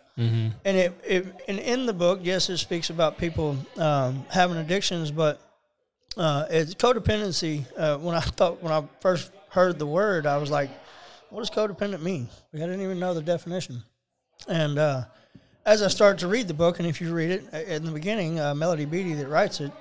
[0.65, 5.11] And it, it, and in the book, yes, it speaks about people um, having addictions,
[5.11, 5.41] but
[6.17, 7.65] uh, it's codependency.
[7.77, 10.71] Uh, when I thought, when I first heard the word, I was like,
[11.31, 12.29] what does codependent mean?
[12.53, 13.83] I didn't even know the definition.
[14.49, 15.05] And uh,
[15.65, 17.93] as I started to read the book, and if you read it uh, in the
[17.93, 19.73] beginning, uh, Melody Beattie that writes it,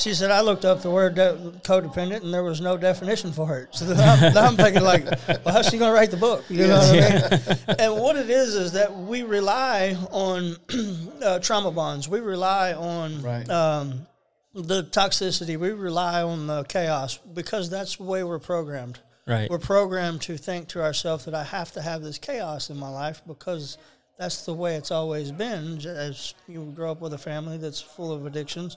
[0.00, 3.58] she said, I looked up the word de- codependent and there was no definition for
[3.58, 3.74] it.
[3.74, 5.04] So then I'm, then I'm thinking, like,
[5.44, 6.44] well, how's she going to write the book?
[6.48, 7.76] You know what I mean?
[7.78, 10.56] And what it is is that we rely on
[11.24, 12.08] uh, trauma bonds.
[12.08, 13.48] We rely on Right.
[13.50, 14.06] um,
[14.54, 15.56] the toxicity.
[15.58, 19.00] We rely on the chaos because that's the way we're programmed.
[19.26, 19.48] Right.
[19.50, 22.88] We're programmed to think to ourselves that I have to have this chaos in my
[22.88, 23.78] life because
[24.18, 25.78] that's the way it's always been.
[25.86, 28.76] As you grow up with a family that's full of addictions,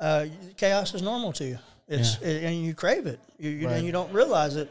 [0.00, 0.26] uh,
[0.56, 1.58] chaos is normal to you.
[1.88, 3.20] It's it, and you crave it.
[3.38, 3.76] You, you Right.
[3.76, 4.70] and you don't realize it.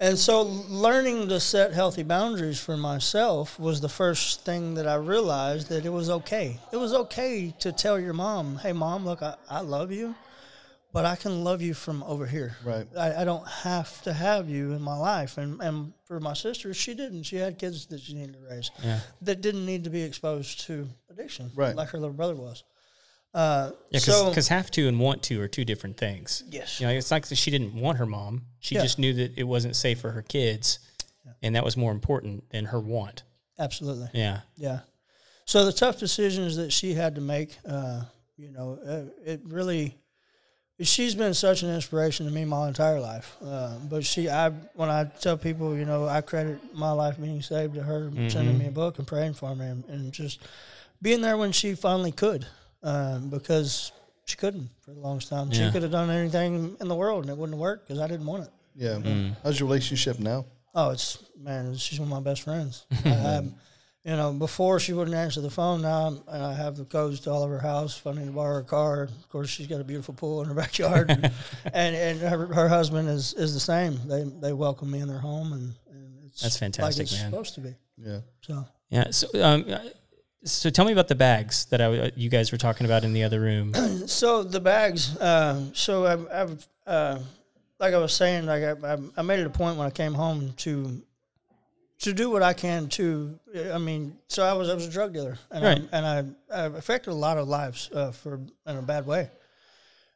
[0.00, 4.94] And so, learning to set healthy boundaries for myself was the first thing that I
[4.94, 6.58] realized that it was okay.
[6.72, 10.14] It was okay to tell your mom, "Hey, mom, look, I, I love you,
[10.92, 12.56] but I can love you from over here.
[12.64, 12.86] Right.
[12.96, 16.72] I, I don't have to have you in my life." And and for my sister,
[16.72, 17.24] she didn't.
[17.24, 19.00] She had kids that she needed to raise Yeah.
[19.22, 21.74] that didn't need to be exposed to addiction, Right.
[21.74, 22.62] Like her little brother was.
[23.34, 26.42] Uh, Yeah, so because have to and want to are two different things.
[26.50, 26.80] Yes.
[26.80, 28.46] You know, it's not that she didn't want her mom.
[28.60, 28.82] She Yeah.
[28.82, 30.78] just knew that it wasn't safe for her kids,
[31.42, 33.22] and that was more important than her want.
[33.60, 34.08] absolutely.
[34.14, 34.40] Yeah.
[34.56, 34.80] Yeah.
[35.44, 38.02] So the tough decisions that she had to make, uh,
[38.36, 39.96] you know, uh, it really.
[40.80, 43.36] She's been such an inspiration to me my entire life.
[43.44, 47.42] Uh, but she, I, when I tell people, you know, I credit my life being
[47.42, 50.38] saved to her sending me a book and praying for me, and, and just
[51.02, 52.46] being there when she finally could,
[52.82, 53.92] um, because
[54.24, 55.48] she couldn't for the longest time.
[55.50, 55.66] Yeah.
[55.66, 58.06] She could have done anything in the world and it wouldn't have worked because I
[58.08, 58.50] didn't want it.
[58.74, 58.96] Yeah.
[58.96, 59.36] Mm.
[59.42, 60.44] How's your relationship now?
[60.74, 62.86] Oh, it's man, she's one of my best friends.
[63.04, 63.44] I have,
[64.04, 65.82] you know, before she wouldn't answer the phone.
[65.82, 67.98] Now I'm, and I have the codes to all of her house.
[67.98, 70.48] If I need to borrow her car, of course, she's got a beautiful pool in
[70.48, 71.24] her backyard, and
[71.72, 73.98] and, and her, her husband is, is the same.
[74.06, 77.30] They they welcome me in their home, and, and it's That's fantastic, like it's man.
[77.30, 77.74] supposed to be.
[77.96, 78.20] Yeah.
[78.42, 79.10] So Yeah.
[79.10, 79.64] So, um,
[80.44, 83.12] so tell me about the bags that I, w- you guys were talking about in
[83.12, 83.74] the other room.
[84.06, 85.16] so the bags.
[85.18, 87.18] Uh, so I've, I've uh,
[87.80, 90.14] like I was saying, like I, I, I made it a point when I came
[90.14, 91.02] home to
[92.00, 93.38] to do what I can to.
[93.72, 95.88] I mean, so I was I was a drug dealer, and Right.
[95.92, 98.34] I, and I, I affected a lot of lives uh, for
[98.66, 99.30] in a bad way.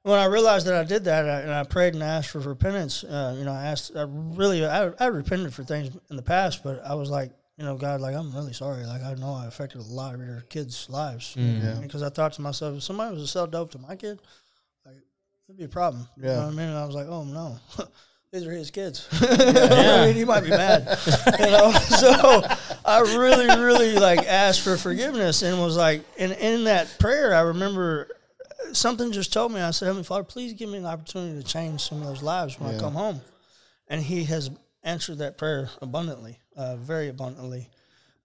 [0.05, 3.05] When I realized that I did that, I, and I prayed and asked for repentance,
[3.05, 6.64] uh, you know, I asked, I really, I, I repented for things in the past,
[6.64, 8.85] but I was like, you know, God, like I'm really sorry.
[8.87, 11.63] Like I know I affected a lot of your kids' lives, mm.
[11.63, 11.79] Yeah.
[11.83, 14.19] because I thought to myself, if somebody was to sell dope to my kid,
[14.87, 14.97] like
[15.49, 16.09] it'd be a problem.
[16.17, 16.39] You know Yeah.
[16.39, 16.69] what I mean?
[16.69, 17.59] And I was like, oh no.
[18.33, 19.07] These are his kids.
[19.13, 20.99] I mean, he might be mad,
[21.39, 21.71] you know.
[21.81, 22.43] So
[22.83, 27.41] I really, really like asked for forgiveness and was like, and in that prayer, I
[27.43, 28.09] remember
[28.73, 29.61] something just told me.
[29.61, 32.59] I said, Heavenly Father, please give me an opportunity to change some of those lives
[32.59, 33.21] when I come home.
[33.87, 34.51] And He has
[34.83, 37.69] answered that prayer abundantly, uh, very abundantly.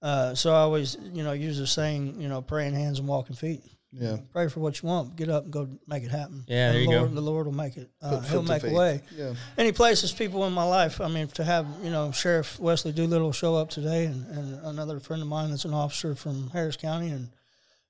[0.02, 3.36] Uh, so I always, you know, use the saying, you know, praying hands and walking
[3.36, 3.62] feet.
[3.92, 4.18] Yeah.
[4.34, 5.16] Pray for what you want.
[5.16, 6.44] Get up and go make it happen.
[6.48, 6.98] Yeah, And there the you go.
[7.00, 7.90] Lord, The Lord will make it.
[8.02, 9.34] Uh, he'll make a way Yeah.
[9.58, 11.00] any places people in my life.
[11.02, 15.00] I mean, to have you know Sheriff Wesley Doolittle show up today, and, and another
[15.00, 17.30] friend of mine that's an officer from Harris County, and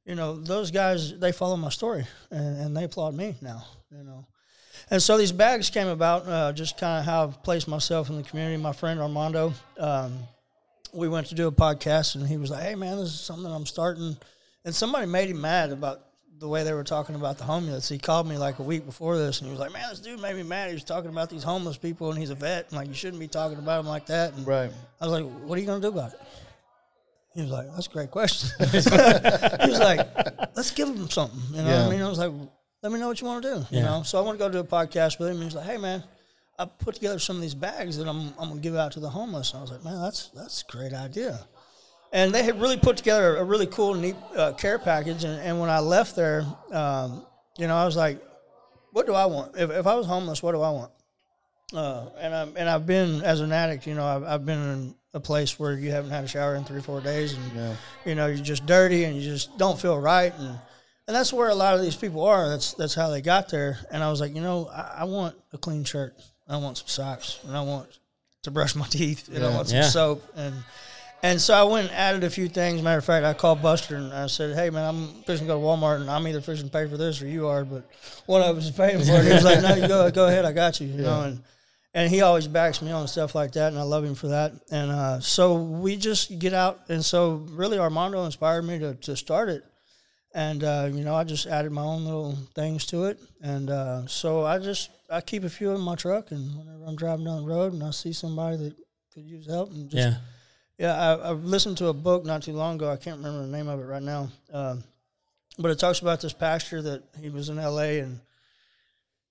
[0.05, 3.65] you know those guys they follow my story and, and they applaud me now.
[3.91, 4.27] You know,
[4.89, 8.17] and so these bags came about uh, just kind of how I've placed myself in
[8.17, 8.57] the community.
[8.61, 10.19] My friend Armando, um,
[10.93, 13.51] we went to do a podcast, and he was like, "Hey man, this is something
[13.51, 14.17] I'm starting,"
[14.65, 16.01] and somebody made him mad about
[16.39, 17.89] the way they were talking about the homeless.
[17.89, 20.19] He called me like a week before this, and he was like, "Man, this dude
[20.21, 20.67] made me mad.
[20.69, 23.19] He was talking about these homeless people, and he's a vet, and like you shouldn't
[23.19, 24.71] be talking about him like that." And Right.
[25.01, 26.19] I was like, "What are you gonna do about it?"
[27.33, 28.77] He was like, "That's a great question." he
[29.69, 30.07] was like,
[30.55, 31.87] "Let's give him something." You know what Yeah.
[31.87, 32.01] I mean?
[32.01, 32.31] I was like,
[32.87, 33.85] "Let me know what you want to do." You Yeah.
[33.85, 34.03] know.
[34.03, 35.35] So I want to go do a podcast with him.
[35.35, 36.03] And He's like, "Hey, man."
[36.59, 39.09] I put together some of these bags that I'm I'm gonna give out to the
[39.11, 39.51] homeless.
[39.51, 41.47] And I was like, man, that's that's a great idea.
[42.11, 45.23] And they had really put together a really cool, neat uh, care package.
[45.23, 47.23] And, and when I left there, um,
[47.59, 48.23] you know, I was like,
[48.91, 49.55] what do I want?
[49.55, 50.91] If, if I was homeless, what do I want?
[51.73, 54.95] Uh, and I'm and I've been as an addict, you know, I've, I've been in
[55.13, 58.25] a place where you haven't had a shower in three four days, and you know
[58.27, 60.57] you're just dirty and you just don't feel right, and
[61.07, 62.49] and that's where a lot of these people are.
[62.49, 63.79] That's that's how they got there.
[63.91, 66.15] And I was like, you know, I, I want a clean shirt,
[66.47, 67.87] I want some socks, and I want
[68.43, 69.83] to brush my teeth, and I want some Yeah.
[69.89, 70.55] soap, and
[71.23, 72.81] and so I went and added a few things.
[72.83, 75.59] Matter of fact, I called Buster and I said, "Hey man, I'm fishing to go
[75.59, 77.89] to Walmart and I'm either fishing to pay for this or you are." But
[78.27, 79.25] one of us is paying for it.
[79.25, 80.45] He was like, "No, you go, go ahead.
[80.45, 81.41] I got you." You know, and
[81.95, 84.53] and he always backs me on stuff like that, and I love him for that.
[84.71, 89.15] And uh, so we just get out, and so really Armando inspired me to to
[89.15, 89.63] start it.
[90.37, 94.05] And uh, you know, I just added my own little things to it, and uh,
[94.05, 97.41] so I just I keep a few in my truck, and whenever I'm driving down
[97.41, 98.75] the road and I see somebody that
[99.15, 100.17] could use help, and just Yeah.
[100.77, 102.91] yeah, I, I listened to a book not too long ago.
[102.91, 104.83] I can't remember the name of it right now, um,
[105.57, 108.01] but it talks about this pastor that he was in L.A.
[108.01, 108.19] and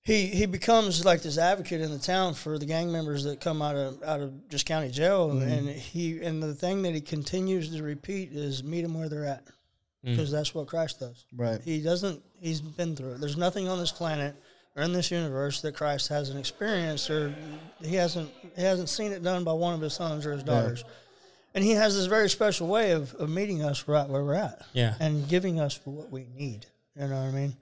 [0.03, 3.61] he he becomes like this advocate in the town for the gang members that come
[3.61, 7.73] out of out of just county jail, and he and the thing that he continues
[7.73, 9.43] to repeat is meet them where they're at,
[10.07, 10.33] because mm.
[10.33, 11.25] that's what Christ does.
[11.35, 11.59] Right.
[11.63, 12.21] He doesn't.
[12.39, 13.19] He's been through it.
[13.19, 14.35] There's nothing on this planet
[14.75, 17.35] or in this universe that Christ hasn't experienced, or
[17.81, 20.83] he hasn't he hasn't seen it done by one of his sons or his daughters.
[21.53, 24.61] And he has this very special way of, of meeting us right where we're at,
[24.73, 24.93] Yeah.
[24.99, 26.67] and giving us what we need.
[26.95, 27.55] You know what I mean?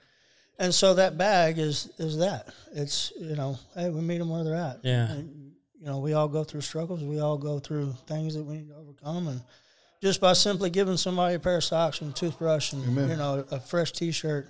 [0.60, 2.50] And so that bag is is that.
[2.74, 4.80] It's you know, hey, we meet them where they're at.
[4.84, 5.10] Yeah.
[5.12, 7.04] And, you know, we all go through struggles.
[7.04, 9.42] We all go through things that we need to overcome, and
[10.02, 13.46] just by simply giving somebody a pair of socks and a toothbrush and you know
[13.52, 14.48] a fresh T-shirt,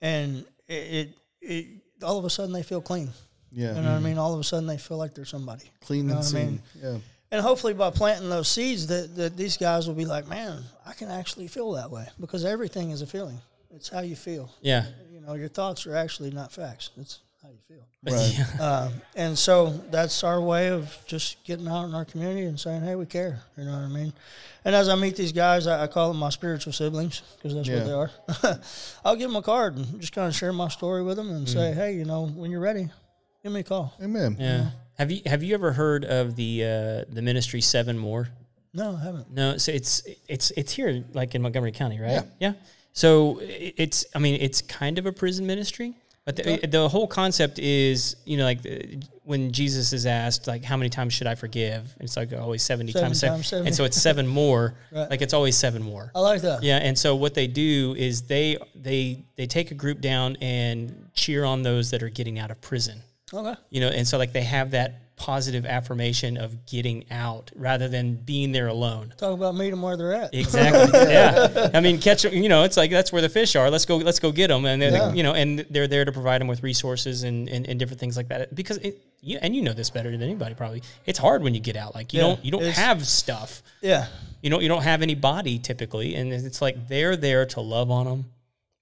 [0.00, 1.08] and it, it,
[1.40, 1.66] it
[2.02, 3.10] all of a sudden they feel clean.
[3.52, 3.68] Yeah.
[3.68, 4.04] You know what I mm-hmm.
[4.04, 4.18] mean?
[4.18, 5.70] All of a sudden they feel like they're somebody.
[5.80, 6.62] Clean You know and what I mean?
[6.82, 6.98] Yeah.
[7.30, 10.92] And hopefully by planting those seeds that, that these guys will be like, man, I
[10.92, 13.38] can actually feel that way because everything is a feeling.
[13.74, 14.50] It's how you feel.
[14.60, 14.84] Yeah.
[15.10, 16.90] You know, your thoughts are actually not facts.
[16.98, 17.84] It's how you feel.
[18.04, 18.60] Right.
[18.60, 22.82] Um, and so that's our way of just getting out in our community and saying,
[22.82, 23.40] hey, we care.
[23.56, 24.12] You know what I mean?
[24.64, 27.68] And as I meet these guys, I, I call them my spiritual siblings because that's
[27.68, 27.78] Yeah.
[27.78, 27.92] what they
[28.52, 28.58] are.
[29.04, 31.48] I'll give them a card and just kind of share my story with them and
[31.48, 32.88] say, hey, you know, when you're ready,
[33.42, 33.92] give me a call.
[34.02, 34.36] Amen.
[34.38, 34.70] Yeah.
[34.98, 38.28] Have you have you ever heard of the uh, the ministry Seven More?
[38.74, 39.30] No, I haven't.
[39.32, 42.22] No, so it's it's it's here like in Montgomery County, right?
[42.38, 42.52] Yeah.
[42.92, 47.58] So it's I mean it's kind of a prison ministry, but the, the whole concept
[47.58, 51.34] is you know like uh, when Jesus is asked like how many times should I
[51.34, 51.94] forgive?
[52.00, 53.66] It's like always seventy Seven times seven, times 70.
[53.68, 54.74] and so it's seven more.
[54.92, 55.08] Right.
[55.10, 56.10] Like it's always seven more.
[56.14, 56.62] I like that.
[56.62, 61.08] Yeah, and so what they do is they they they take a group down and
[61.14, 62.98] cheer on those that are getting out of prison
[63.34, 63.54] Okay.
[63.70, 68.14] you know and so like they have that positive affirmation of getting out rather than
[68.16, 69.12] being there alone.
[69.16, 70.34] Talk about meet them where they're at.
[70.34, 71.70] exactly yeah.
[71.74, 73.70] I mean catch you know it's like that's where the fish are.
[73.70, 75.12] Let's go let's go get them and they're Yeah.
[75.12, 78.16] you know and they're there to provide them with resources and, and, and different things
[78.16, 78.54] like that.
[78.54, 80.82] Because it you, and you know this better than anybody probably.
[81.06, 81.94] It's hard when you get out.
[81.94, 83.62] Like you Yeah, don't you don't have stuff.
[83.80, 84.06] Yeah.
[84.40, 86.14] you know you don't have any body typically.
[86.16, 88.24] And it's like they're there to love on them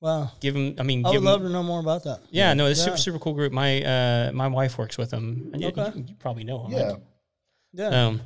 [0.01, 0.31] Wow.
[0.41, 2.21] give them i mean I would love to know more about that.
[2.31, 2.85] yeah, no, it's Yeah.
[2.87, 3.53] super super cool group.
[3.53, 5.51] My uh, my wife works with them.
[5.53, 5.91] And you- Okay.
[5.95, 6.73] you, you probably know them.
[6.73, 6.93] Yeah.
[7.73, 8.07] Yeah.
[8.07, 8.21] Um,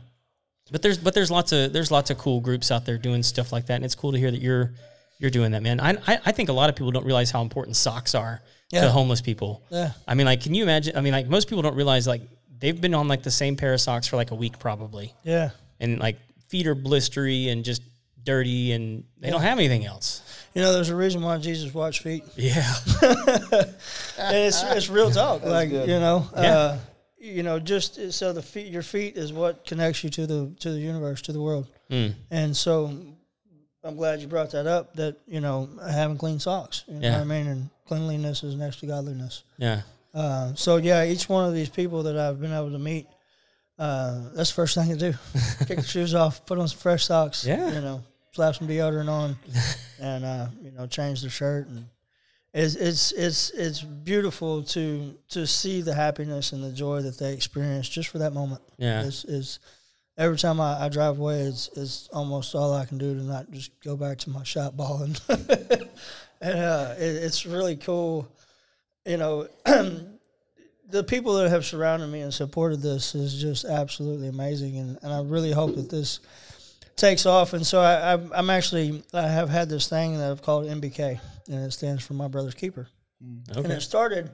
[0.71, 3.53] but there's but there's lots of there's lots of cool groups out there doing stuff
[3.53, 4.73] like that, and it's cool to hear that you're
[5.19, 5.81] you're doing that, man.
[5.81, 8.41] I I, I think a lot of people don't realize how important socks are
[8.73, 8.83] Yeah.
[8.83, 9.63] to homeless people.
[9.71, 9.93] Yeah.
[10.09, 10.97] I mean, like, can you imagine?
[10.97, 12.23] I mean, like, most people don't realize like
[12.61, 15.51] they've been on like the same pair of socks for like a week probably, Yeah.
[15.81, 16.19] and like
[16.49, 17.83] feet are blistery and just
[18.25, 20.23] dirty, and they don't have anything else.
[20.55, 22.25] You know, there's a reason why Jesus washed feet.
[22.37, 22.73] Yeah,
[23.03, 23.75] and
[24.19, 25.43] it's it's real talk.
[25.45, 25.89] like good.
[25.89, 26.57] you know, Yeah.
[26.57, 26.79] uh,
[27.19, 30.71] you know, just so the feet, your feet is what connects you to the to
[30.71, 31.67] the universe, to the world.
[31.91, 32.15] Mm.
[32.31, 32.93] And so,
[33.83, 34.95] I'm glad you brought that up.
[34.95, 36.85] That you know, having clean socks.
[36.87, 37.13] You know Yeah.
[37.15, 37.47] what I mean?
[37.47, 39.43] And cleanliness is next to godliness.
[39.59, 39.83] yeah,
[40.15, 43.07] Uh, so yeah, each one of these people that I've been able to meet,
[43.79, 45.19] uh, that's the first thing to do.
[45.67, 47.45] Kick the shoes off, put on some fresh socks.
[47.45, 47.73] Yeah.
[47.75, 48.03] You know,
[48.35, 49.37] slap some deodorant on,
[50.01, 51.69] and uh, you know, change the shirt.
[51.69, 51.87] And
[52.53, 57.33] it's it's it's it's beautiful to to see the happiness and the joy that they
[57.33, 58.61] experience just for that moment.
[58.77, 59.03] yeah.
[59.03, 59.59] Is is
[60.19, 63.51] every time I, I drive away, it's it's almost all I can do to not
[63.51, 65.17] just go back to my shop bawling.
[65.29, 68.29] and uh, it, it's really cool,
[69.07, 69.49] you know.
[69.65, 75.13] the people that have surrounded me and supported this is just absolutely amazing, and, and
[75.13, 76.21] I really hope that this
[76.97, 77.53] takes off.
[77.53, 81.21] And so I, I'm, I'm actually I have had this thing that I've called MBK,
[81.49, 82.89] and it stands for My Brother's Keeper
[83.51, 83.61] Okay.
[83.65, 84.31] and it started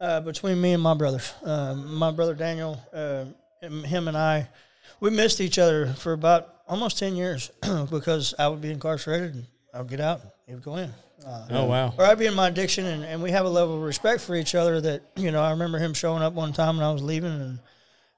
[0.00, 1.32] uh, between me and my brothers.
[1.44, 3.24] Uh, my brother Daniel, uh,
[3.60, 4.48] him and I,
[5.00, 7.50] we missed each other for about almost 10 years
[7.90, 10.92] because I would be incarcerated and I would get out, he would go in.
[11.26, 11.92] Uh, Oh wow.
[11.98, 14.36] or I'd be in my addiction, and, and we have a level of respect for
[14.36, 17.02] each other that, you know, I remember him showing up one time when I was
[17.02, 17.58] leaving, and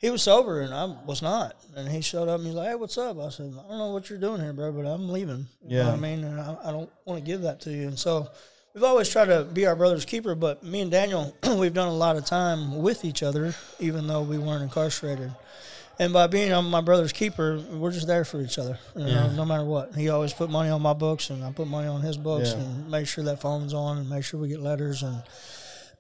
[0.01, 1.55] he was sober, and I was not.
[1.77, 3.19] And he showed up, and he's like, hey, what's up?
[3.21, 5.47] I said, I don't know what you're doing here, bro, but I'm leaving.
[5.63, 5.87] You know Yeah.
[5.91, 6.25] what I mean?
[6.25, 7.87] And I, I don't want to give that to you.
[7.89, 8.29] And so
[8.75, 11.95] we've always tried to be our brother's keeper, but me and Daniel, we've done a
[11.97, 15.33] lot of time with each other, even though we weren't incarcerated.
[15.99, 19.31] And by being on my brother's keeper, we're just there for each other, you know,
[19.33, 19.95] no matter what.
[19.95, 22.61] He always put money on my books, and I put money on his books, Yeah.
[22.63, 25.23] and make sure that phone's on, and make sure we get letters, and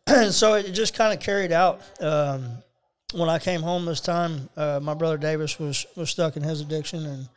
[0.07, 1.83] and so it just kind of carried out.
[2.01, 2.63] Um,
[3.13, 6.61] when I came home this time, uh, my brother Davis was was stuck in his
[6.61, 7.29] addiction, and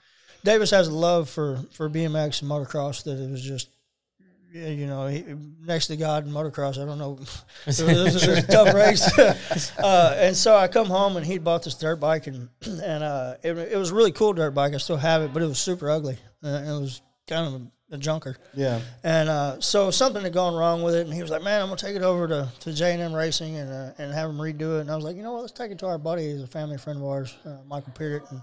[0.43, 3.69] Davis has a love for for BMX and motocross that it was just.
[4.55, 5.25] You know, he,
[5.65, 7.17] next to God and motocross, I don't know.
[7.65, 9.17] It was, it was a tough race,
[9.79, 13.33] uh, and so I come home and he'd bought this dirt bike, and and uh,
[13.41, 14.75] it, it was a really cool dirt bike.
[14.75, 16.17] I still have it, but it was super ugly.
[16.43, 17.61] Uh, it was kind of
[17.93, 18.35] a, a junker.
[18.53, 18.81] Yeah.
[19.03, 21.67] And uh, so something had gone wrong with it, and he was like, "Man, I'm
[21.67, 24.37] gonna take it over to to J and M Racing and uh, and have them
[24.37, 25.41] redo it." And I was like, "You know what?
[25.41, 28.29] Let's take it to our buddy, he's a family friend of ours, uh, Michael Peart."
[28.31, 28.41] And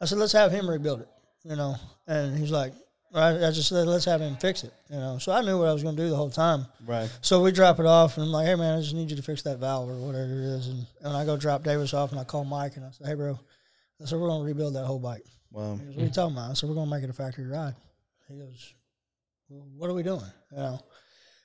[0.00, 1.08] I said, "Let's have him rebuild it,"
[1.44, 1.76] you know.
[2.06, 2.72] And he's like,
[3.14, 5.18] I, I just said, "Let's have him fix it," you know.
[5.18, 6.66] So I knew what I was gonna do the whole time.
[6.86, 7.10] Right.
[7.20, 9.22] So we drop it off, and I'm like, "Hey man, I just need you to
[9.22, 12.20] fix that valve or whatever it is." And, and I go drop Davis off, and
[12.20, 13.38] I call Mike, and I say, "Hey bro,"
[14.02, 15.24] I said, "We're gonna rebuild that whole bike."
[15.54, 15.76] Wow.
[15.76, 16.50] Goes, what are you talking about?
[16.50, 17.74] I said, we're going to make it a factory ride.
[18.28, 18.74] He goes,
[19.48, 20.22] well, what are we doing?
[20.50, 20.80] You know?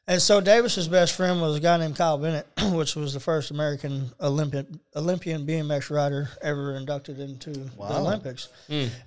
[0.08, 3.52] And so Davis's best friend was a guy named Kyle Bennett, which was the first
[3.52, 8.00] American Olympian Olympian BMX rider ever inducted into the Wow.
[8.00, 8.48] Olympics.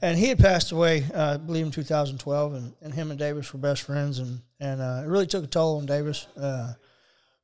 [0.00, 3.52] And he had passed away, uh, I believe, in 2012, and, and him and Davis
[3.52, 6.74] were best friends, and and uh, it really took a toll on Davis uh,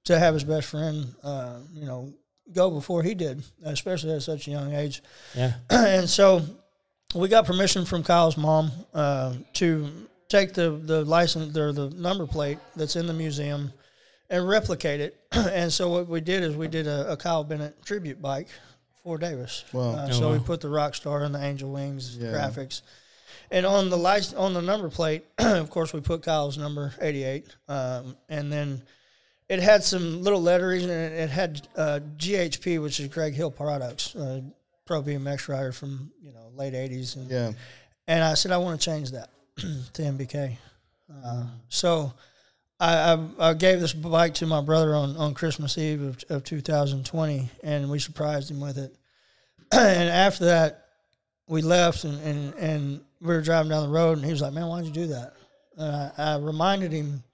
[0.05, 2.13] to have his best friend, uh, you know,
[2.53, 5.03] go before he did, especially at such a young age
[5.35, 5.55] Yeah.
[5.71, 6.43] and so
[7.13, 12.27] we got permission from Kyle's mom uh, to take the the license or the number
[12.27, 13.73] plate that's in the museum
[14.31, 15.17] and replicate it.
[15.33, 18.49] and so what we did is we did a, a Kyle Bennett tribute bike
[19.03, 19.65] for Davis.
[19.73, 19.91] Wow.
[19.93, 22.33] Uh, Oh, so we put the rock star and the angel wings Yeah.
[22.33, 22.83] graphics.
[23.51, 27.25] And on the license, on the number plate, of course, we put Kyle's number eighty
[27.25, 28.83] eight, um, and then
[29.49, 33.51] it had some little lettering, and it it had uh, GHP, which is Greg Hill
[33.51, 34.43] Products, uh,
[34.85, 37.53] pro BMX rider from you know late '80s, and, Yeah.
[38.07, 39.31] and I said I want to change that
[39.95, 40.57] to MBK.
[41.25, 42.13] Uh, so
[42.79, 46.45] I, I I gave this bike to my brother on, on Christmas Eve of, of
[46.45, 48.95] 2020, and we surprised him with it.
[49.73, 50.87] and after that,
[51.49, 54.53] we left, and, and, and we were driving down the road, and he was like,
[54.53, 55.35] "Man, why'd you do that?"
[55.77, 57.25] And I, I reminded him.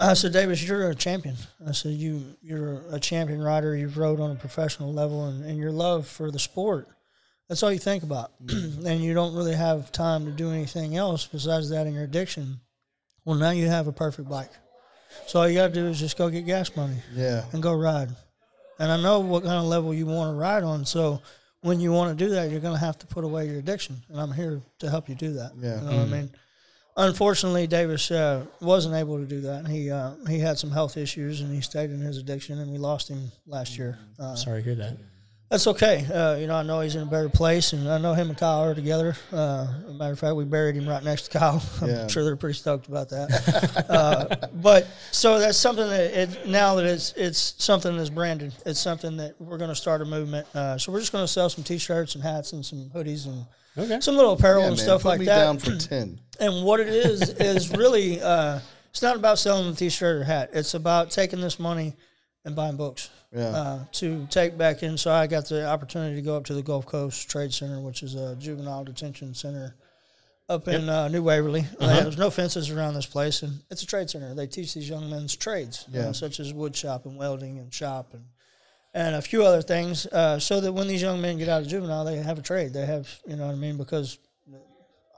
[0.00, 1.36] I said, Davis, you're a champion.
[1.66, 3.76] I said, you you're a champion rider.
[3.76, 6.88] You've rode on a professional level, and, and your love for the sport.
[7.48, 11.26] That's all you think about, and you don't really have time to do anything else
[11.26, 12.60] besides that in your addiction.
[13.24, 14.50] Well, now you have a perfect bike.
[15.26, 17.44] So all you got to do is just go get gas money Yeah.
[17.52, 18.10] and go ride.
[18.78, 20.84] And I know what kind of level you want to ride on.
[20.86, 21.20] So
[21.60, 24.02] when you want to do that, you're going to have to put away your addiction.
[24.08, 25.52] And I'm here to help you do that.
[25.60, 25.76] Yeah.
[25.80, 26.30] You know what I mean?
[26.96, 29.66] Unfortunately, Davis uh, wasn't able to do that.
[29.66, 32.78] He uh, he had some health issues and he stayed in his addiction, and we
[32.78, 33.98] lost him last year.
[34.18, 34.96] Uh, Sorry to hear that.
[35.50, 36.04] That's okay.
[36.12, 38.36] Uh, you know, I know he's in a better place, and I know him and
[38.38, 39.14] Kyle are together.
[39.30, 41.62] Uh, matter of fact, we buried him right next to Kyle.
[41.82, 42.06] I'm Yeah.
[42.08, 43.86] sure they're pretty stoked about that.
[43.88, 48.52] uh, but so that's something that it, now that it's it's something that's branded.
[48.66, 50.46] It's something that we're going to start a movement.
[50.54, 53.44] Uh, so we're just going to sell some T-shirts and hats and some hoodies and
[53.76, 53.98] Okay.
[54.00, 54.84] some little apparel Yeah, and man.
[54.84, 55.36] stuff like that.
[55.44, 56.20] down for ten.
[56.40, 60.50] And what it is is really uh, it's not about selling a T-shirt or hat.
[60.52, 61.94] It's about taking this money
[62.44, 63.48] and buying books Yeah.
[63.48, 64.96] uh, to take back in.
[64.96, 68.02] So I got the opportunity to go up to the Gulf Coast Trade Center, which
[68.02, 69.74] is a juvenile detention center
[70.48, 71.64] up in uh, New Waverly.
[71.80, 74.34] Uh, there's no fences around this place, and it's a trade center.
[74.34, 76.12] They teach these young men's trades, Yeah.
[76.12, 78.24] such as wood shop and welding and shop and
[78.96, 81.66] and a few other things, uh, so that when these young men get out of
[81.66, 82.72] juvenile, they have a trade.
[82.72, 83.76] They have, you know what I mean?
[83.76, 84.18] Because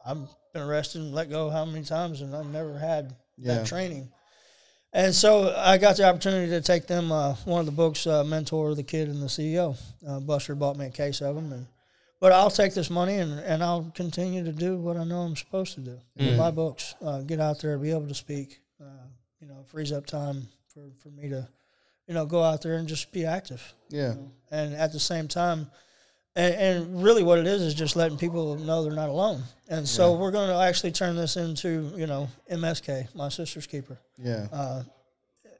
[0.06, 0.16] I've
[0.54, 3.56] been arrested and let go how many times, and I've never had Yeah.
[3.56, 4.10] that training.
[4.96, 8.24] And so I got the opportunity to take them uh, one of the books, uh,
[8.24, 9.76] Mentor, the Kid, and the CEO.
[10.08, 11.66] Uh, Buster bought me a case of them, and
[12.18, 15.36] but I'll take this money and, and I'll continue to do what I know I'm
[15.36, 15.98] supposed to do.
[16.38, 18.60] My books, uh, get out there, be able to speak.
[18.80, 18.86] Uh,
[19.38, 21.46] you know, frees up time for, for me to,
[22.08, 24.14] you know, go out there and just be active Yeah.
[24.50, 25.70] and at the same time
[26.36, 29.88] and, and really what it is is just letting people know they're not alone and
[29.88, 34.46] so we're going to actually turn this into you know msk my sister's keeper Yeah.
[34.52, 34.82] uh,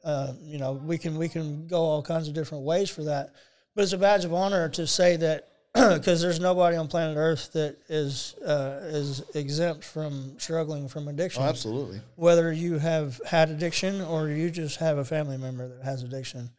[0.05, 3.31] uh, you know, we can we can go all kinds of different ways for that.
[3.75, 7.53] But it's a badge of honor to say that because there's nobody on planet Earth
[7.55, 11.43] that is uh, is exempt from struggling from addiction.
[11.43, 12.01] Oh, absolutely.
[12.15, 16.51] Whether you have had addiction or you just have a family member that has addiction,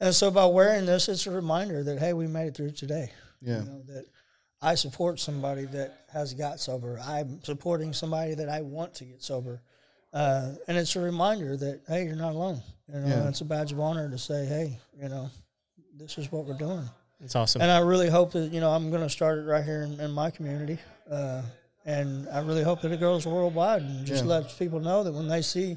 [0.00, 3.12] and so by wearing this, it's a reminder that hey, we made it through today.
[3.40, 3.60] Yeah.
[3.60, 4.06] You know, that
[4.62, 6.98] I support somebody that has got sober.
[7.04, 9.60] I'm supporting somebody that I want to get sober.
[10.12, 12.62] Uh, and it's a reminder that hey, you're not alone.
[12.92, 13.28] You know, Yeah.
[13.28, 15.28] it's a badge of honor to say, hey, you know,
[15.96, 16.88] this is what we're doing.
[17.20, 17.62] It's awesome.
[17.62, 19.98] And I really hope that you know I'm going to start it right here in,
[20.00, 20.78] in my community,
[21.10, 21.42] uh,
[21.84, 24.30] and I really hope that it goes worldwide and just Yeah.
[24.30, 25.76] lets people know that when they see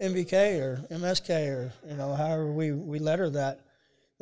[0.00, 3.60] MBK or MSK or you know however we we letter that,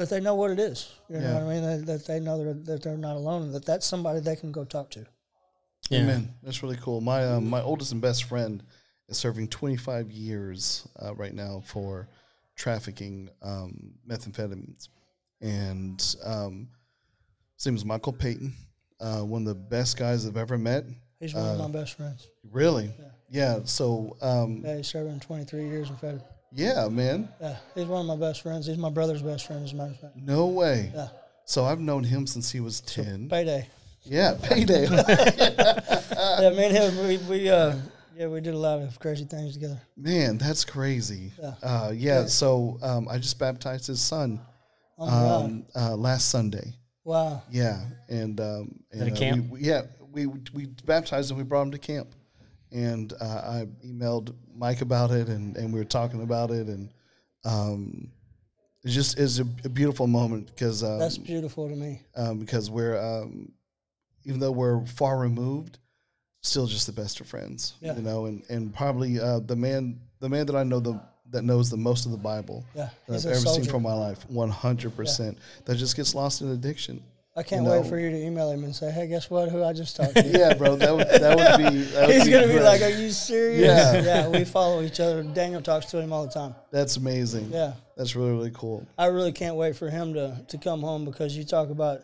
[0.01, 0.91] that they know what it is.
[1.09, 1.35] You know Yeah.
[1.35, 1.63] what I mean?
[1.63, 4.37] That, that they know that, they're- that they're not alone, and that that's somebody they
[4.37, 5.07] can go talk to.
[5.91, 6.01] yeah.
[6.01, 6.35] Amen.
[6.43, 7.01] That's really cool.
[7.01, 8.63] My um, my oldest and best friend
[9.09, 12.09] is serving 25 years uh, right now for
[12.57, 14.89] trafficking um, methamphetamines,
[15.41, 16.69] and um,
[17.57, 18.53] his name is Michael Payton.
[19.01, 20.85] Uh, one of the best guys I've ever met.
[21.19, 22.29] He's one Uh, of my best friends.
[22.51, 22.91] Really?
[23.31, 23.61] Yeah.
[23.65, 26.27] So um, Yeah, he's serving 23 years in federal.
[26.53, 27.29] Yeah, man.
[27.41, 28.67] Yeah, he's one of my best friends.
[28.67, 30.17] He's my brother's best friend, as a matter of fact.
[30.17, 30.93] No way.
[30.95, 31.09] Yeah.
[31.45, 33.29] So I've known him since he was 10.
[33.29, 33.67] Payday.
[34.05, 34.87] Yeah, payday.
[36.41, 37.77] Yeah, me and him, we, we uh,
[38.17, 39.81] yeah, we did a lot of crazy things together.
[39.97, 41.33] Man, that's crazy.
[41.41, 41.55] Yeah.
[41.63, 42.27] Uh, yeah.
[42.27, 44.41] So um, I just baptized his son
[44.99, 46.75] Oh um, uh, last Sunday.
[47.05, 47.43] Wow.
[47.51, 49.51] Yeah, and um, and, At a uh, camp?
[49.51, 49.83] we, we- yeah,
[50.13, 51.39] we we baptized him.
[51.39, 52.09] We brought him to camp,
[52.73, 56.91] and uh, I emailed Mike about it, and, and we were talking about it, and
[57.45, 58.11] um,
[58.85, 62.03] it just is a, a beautiful moment because um, That's beautiful to me.
[62.17, 63.53] um, because we're um,
[64.25, 65.79] even though we're far removed,
[66.43, 67.75] still just the best of friends.
[67.81, 67.97] Yeah.
[67.97, 71.01] You know, and and probably uh, the man the man that I know the
[71.31, 73.71] that knows the most of the Bible Yeah, that I've ever seen soldier.
[73.71, 74.29] from my life.
[74.29, 75.39] One hundred percent.
[75.65, 77.03] That just gets lost in addiction.
[77.37, 79.49] I can't you wait for you to email him and say, "Hey, guess what?
[79.51, 80.77] Who I just talked to?" Yeah, bro.
[80.77, 81.79] That would that would be.
[81.83, 84.03] That would He's be gonna be like, "Are you serious?" Yeah.
[84.03, 84.29] yeah.
[84.29, 85.23] We follow each other.
[85.23, 86.55] Daniel talks to him all the time.
[86.73, 87.51] That's amazing.
[87.53, 88.87] Yeah, That's really really cool.
[88.99, 92.01] I really can't wait for him to to come home because you talk about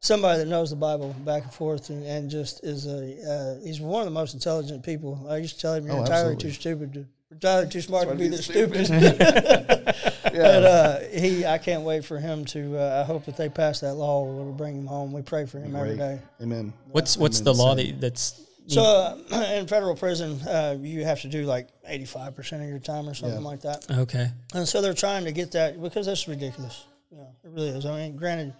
[0.00, 3.80] somebody that knows the Bible back and forth and, and just is a uh, he's
[3.80, 5.26] one of the most intelligent people.
[5.28, 6.50] I used to tell him, "You're Oh, entirely absolutely.
[6.50, 8.52] too stupid to." Entirely too smart to be this be
[8.84, 8.86] stupid.
[10.32, 10.42] Yeah.
[10.42, 12.78] But uh, he, I can't wait for him to.
[12.78, 14.24] Uh, I hope that they pass that law.
[14.24, 15.12] We'll bring him home.
[15.12, 15.98] We pray for him every Great.
[15.98, 16.20] day.
[16.42, 16.72] Amen.
[16.90, 17.44] What's what's Amen.
[17.44, 17.86] the law Same.
[17.92, 19.16] that that's So uh,
[19.54, 23.14] in federal prison, uh, you have to do like eighty-five percent of your time or
[23.14, 23.46] something Yeah.
[23.48, 23.86] like that.
[23.90, 24.28] okay?
[24.54, 26.84] And so they're trying to get that because that's ridiculous.
[27.10, 27.86] You know, it really is.
[27.86, 28.52] I mean, granted,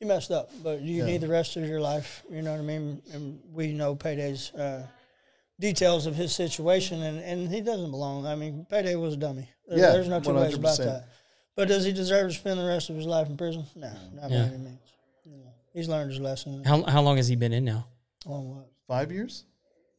[0.00, 1.04] you messed up, but you Yeah.
[1.06, 2.24] need the rest of your life.
[2.30, 3.00] You know what I mean?
[3.12, 4.86] And we know Payday's uh,
[5.62, 8.26] details of his situation, and, and he doesn't belong.
[8.26, 9.48] I mean, Payday was a dummy.
[9.66, 11.08] There- Yeah, there's no two ways about that.
[11.56, 13.64] But does he deserve to spend the rest of his life in prison?
[13.76, 14.78] No, not by any means.
[15.24, 16.64] You he's learned his lesson.
[16.64, 17.86] How how long has he been in now?
[18.26, 18.66] On what?
[18.88, 19.44] Five years?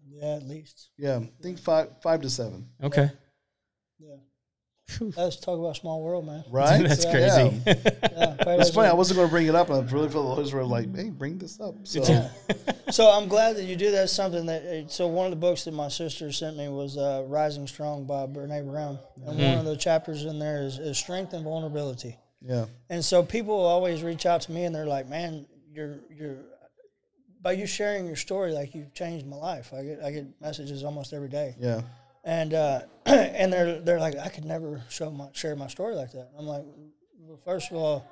[0.06, 0.90] Yeah, at least.
[0.98, 2.70] Yeah, I think five five to seven.
[2.84, 3.10] Okay,
[4.00, 4.16] Yeah.
[5.18, 6.44] Let's talk about small world, man.
[6.52, 6.84] Right?
[6.88, 7.12] that's Yeah.
[7.12, 7.62] crazy.
[7.66, 8.90] Yeah, It's funny.
[8.90, 10.96] I wasn't going to bring it up, and I really feel the Holy Spirit like,
[10.96, 11.76] hey, bring this up.
[11.84, 12.04] So
[12.92, 14.10] So I'm glad that you do that.
[14.10, 17.24] Something that uh, so one of the books that my sister sent me was uh,
[17.28, 21.34] "Rising Strong" by Brene Brown, and one of the chapters in there is, is strength
[21.34, 22.18] and vulnerability.
[22.42, 26.36] yeah, And so people always reach out to me and they're like, "Man, you're you're
[27.42, 30.84] by you sharing your story, like you've changed my life." I get I get messages
[30.84, 31.82] almost every day, yeah,
[32.24, 36.12] and uh, and they're they're like, "I could never show my share my story like
[36.14, 36.64] that." I'm like,
[37.20, 38.06] well, first of all,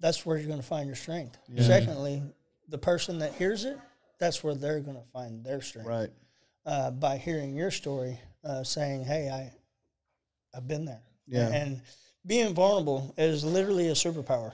[0.00, 1.38] that's where you're going to find your strength.
[1.58, 2.22] Secondly,
[2.68, 3.78] the person that hears it,
[4.18, 6.10] that's where they're going to find their strength right.
[6.66, 9.52] uh, by hearing your story, uh, saying, "Hey, I,
[10.56, 11.48] I've been there." Yeah.
[11.48, 11.80] And
[12.26, 14.52] being vulnerable is literally a superpower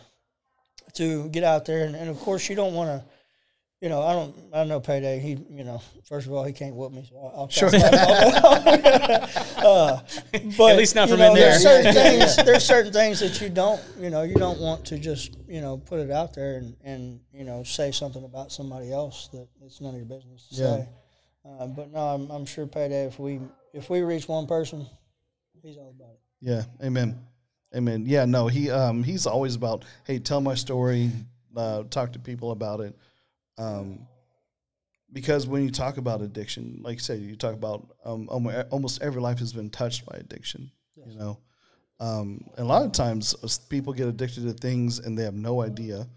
[0.94, 3.04] to get out there, and, and of course, you don't want to.
[3.80, 4.34] You know, I don't.
[4.52, 5.20] I know payday.
[5.20, 7.06] He, you know, first of all, he can't whoop me.
[7.08, 7.68] So I'll, I'll Sure.
[7.72, 10.00] uh,
[10.58, 11.82] but At least not from know, in There's there.
[11.84, 12.36] certain things.
[12.36, 13.80] There's certain things that you don't.
[13.98, 17.20] You know, you don't want to just you know put it out there and and
[17.32, 20.76] you know say something about somebody else that it's none of your business to Yeah.
[20.76, 20.88] say.
[21.46, 23.04] Uh, but no, I'm, I'm sure payday.
[23.06, 23.40] If we
[23.72, 24.86] if we reach one person,
[25.62, 26.20] he's all about it.
[26.42, 27.18] Yeah, amen,
[27.74, 28.04] amen.
[28.06, 31.10] Yeah, no, he um he's always about hey, tell my story,
[31.56, 32.94] uh, talk to people about it,
[33.60, 34.06] um,
[35.12, 38.28] because when you talk about addiction, like you said, you talk about um
[38.70, 40.70] almost every life has been touched by addiction,
[41.06, 41.38] you know,
[41.98, 45.34] um, and a lot of times uh, people get addicted to things and they have
[45.34, 46.08] no idea.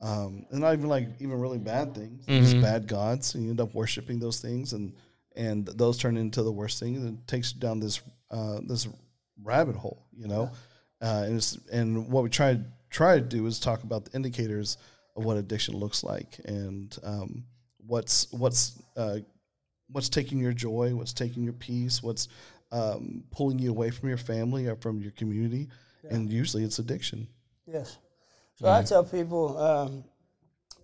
[0.00, 3.60] Um, and not even like even really bad things, just bad gods, and you end
[3.60, 4.92] up worshiping those things, and
[5.36, 8.00] and those turn into the worst thing, and it takes you down this
[8.32, 8.88] uh, this
[9.44, 10.50] rabbit hole, you know.
[11.00, 12.58] uh, and it's, and what we try
[12.90, 14.76] try to do is talk about the indicators
[15.16, 17.44] of what addiction looks like and um,
[17.86, 19.18] what's what's uh,
[19.90, 22.28] what's taking your joy, what's taking your peace, what's
[22.70, 25.68] um, pulling you away from your family or from your community,
[26.08, 27.28] and usually it's addiction.
[27.66, 27.98] Yes.
[28.54, 30.04] So I tell people, um,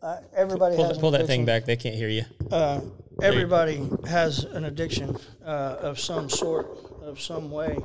[0.02, 1.64] I, everybody Pull, has pull that thing back.
[1.64, 2.24] They can't hear you.
[2.50, 2.80] Uh,
[3.22, 6.66] everybody has an addiction uh, of some sort,
[7.02, 7.78] of some way,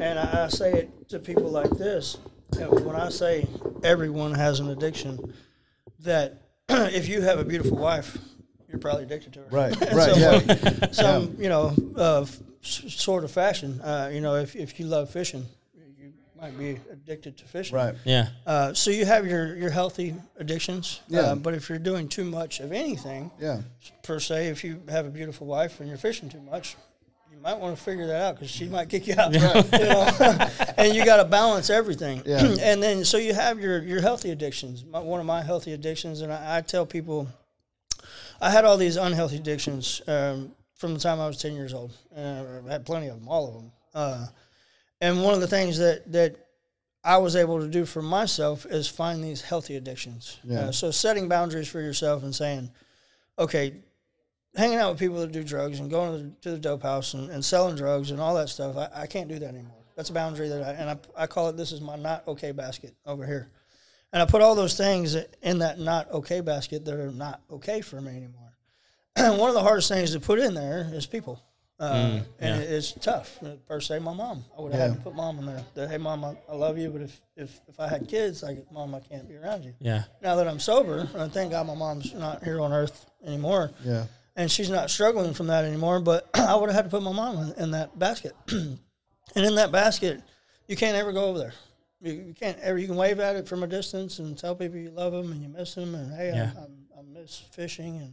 [0.00, 2.18] and I, I say it to people like this:
[2.56, 3.46] when I say
[3.84, 5.32] everyone has an addiction,
[6.04, 8.16] that if you have a beautiful wife,
[8.68, 9.46] you're probably addicted to her.
[9.50, 10.38] Right, right, some yeah.
[10.38, 13.80] way, some you know, uh, f- s- sort of fashion.
[13.80, 15.46] Uh, you know, if if you love fishing,
[15.98, 17.76] you might be addicted to fishing.
[17.76, 17.94] Right.
[18.04, 18.28] Yeah.
[18.46, 21.00] Uh, so you have your, your healthy addictions.
[21.08, 21.20] Yeah.
[21.20, 23.62] Uh, but if you're doing too much of anything, Yeah.
[24.02, 26.76] per se, if you have a beautiful wife and you're fishing too much,
[27.40, 29.32] you might want to figure that out because she might kick you out.
[29.32, 30.48] you know?
[30.76, 32.22] and you got to balance everything.
[32.26, 32.44] Yeah.
[32.60, 34.84] and then so you have your, your healthy addictions.
[34.84, 37.28] My, one of my healthy addictions, and I, I tell people,
[38.42, 41.96] I had all these unhealthy addictions um, from the time I was 10 years old.
[42.14, 43.72] Uh, I had plenty of them, all of them.
[43.94, 44.26] Uh,
[45.00, 46.36] and one of the things that, that
[47.02, 50.38] I was able to do for myself is find these healthy addictions.
[50.44, 50.60] Yeah.
[50.60, 52.70] Uh, so setting boundaries for yourself and saying,
[53.38, 53.76] okay,
[54.56, 57.14] hanging out with people that do drugs and going to the, to the dope house
[57.14, 59.76] and, and selling drugs and all that stuff, I, I can't do that anymore.
[59.96, 62.52] That's a boundary that I, and I, I call it, this is my not okay
[62.52, 63.50] basket over here.
[64.12, 67.80] And I put all those things in that not okay basket that are not okay
[67.80, 68.56] for me anymore.
[69.16, 71.42] And one of the hardest things to put in there is people.
[71.78, 73.38] Uh, and it, it's tough.
[73.66, 74.44] Per se, my mom.
[74.56, 74.96] I would have had Yeah.
[74.96, 75.64] to put mom in there.
[75.74, 78.70] That, hey, mom, I, I love you, but if, if, if I had kids, like,
[78.70, 79.72] mom, I can't be around you.
[79.80, 80.02] Yeah.
[80.22, 84.04] Now that I'm sober, and thank God my mom's not here on earth anymore, Yeah.
[84.40, 86.00] And she's not struggling from that anymore.
[86.00, 88.78] But I would have had to put my mom in, in that basket, and
[89.34, 90.22] in that basket,
[90.66, 91.54] you can't ever go over there.
[92.00, 92.78] You, you can't ever.
[92.78, 95.42] You can wave at it from a distance and tell people you love them and
[95.42, 96.52] you miss them, and hey, Yeah.
[96.56, 98.12] I, I, I miss fishing and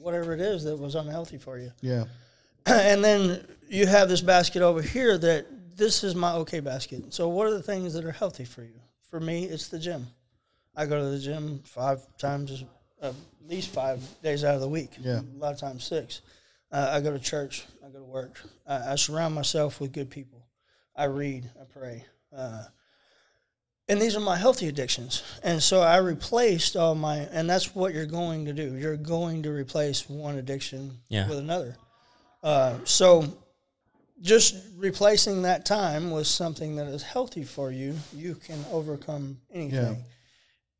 [0.00, 1.70] whatever it is that was unhealthy for you.
[1.80, 2.04] Yeah.
[2.66, 5.46] and then you have this basket over here that
[5.76, 7.14] this is my okay basket.
[7.14, 8.80] So what are the things that are healthy for you?
[9.08, 10.08] For me, it's the gym.
[10.76, 12.64] I go to the gym five times,
[13.02, 13.14] at
[13.46, 14.90] least five days out of the week.
[15.00, 15.20] Yeah.
[15.20, 16.20] A lot of times six.
[16.72, 17.64] Uh, I go to church.
[17.84, 18.40] I go to work.
[18.66, 20.46] I, I surround myself with good people.
[20.96, 21.50] I read.
[21.60, 22.04] I pray.
[22.36, 22.64] Uh,
[23.88, 25.22] and these are my healthy addictions.
[25.42, 28.76] And so I replaced all my, and that's what you're going to do.
[28.76, 31.28] You're going to replace one addiction Yeah.
[31.28, 31.76] with another.
[32.42, 33.24] Uh, so
[34.20, 39.94] just replacing that time with something that is healthy for you, you can overcome anything.
[39.96, 40.02] Yeah.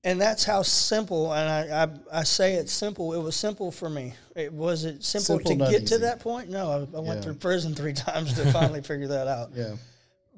[0.02, 3.12] And that's how simple, and I, I, I say it's simple.
[3.12, 4.14] It was simple for me.
[4.34, 6.48] It was it simple, Simple, to not get to that point.
[6.48, 9.74] No, I, I went through prison three times to finally figure that out Yeah.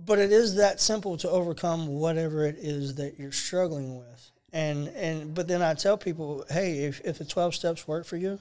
[0.04, 4.30] but it is that simple to overcome whatever it is that you're struggling with.
[4.52, 8.16] And and but then I tell people, hey, if, if the twelve steps work for
[8.16, 8.40] you,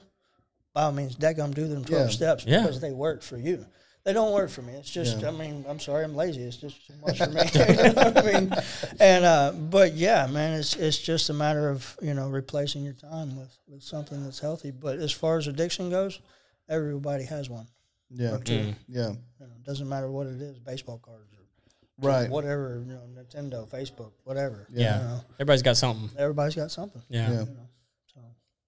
[0.74, 2.12] by all means, daggum do them twelve Yeah.
[2.12, 2.62] steps Yeah.
[2.62, 3.64] because they work for you.
[4.04, 4.72] They don't work for me.
[4.72, 5.28] It's just Yeah.
[5.28, 6.42] I mean, I'm sorry, I'm lazy.
[6.42, 7.40] It's just too much for me.
[7.54, 8.52] you know what I mean?
[8.98, 12.94] And uh, but yeah, man, it's it's just a matter of, you know, replacing your
[12.94, 14.72] time with, with something that's healthy.
[14.72, 16.20] But as far as addiction goes,
[16.68, 17.68] everybody has one.
[18.10, 18.36] Yeah.
[18.46, 18.72] Yeah.
[18.88, 22.28] You know, it doesn't matter what it is, baseball cards or Right.
[22.28, 24.66] whatever, you know, Nintendo, Facebook, whatever.
[24.72, 24.98] Yeah.
[24.98, 26.10] You know, Everybody's got something.
[26.18, 27.02] everybody's got something.
[27.08, 27.30] Yeah.
[27.30, 27.44] Yeah.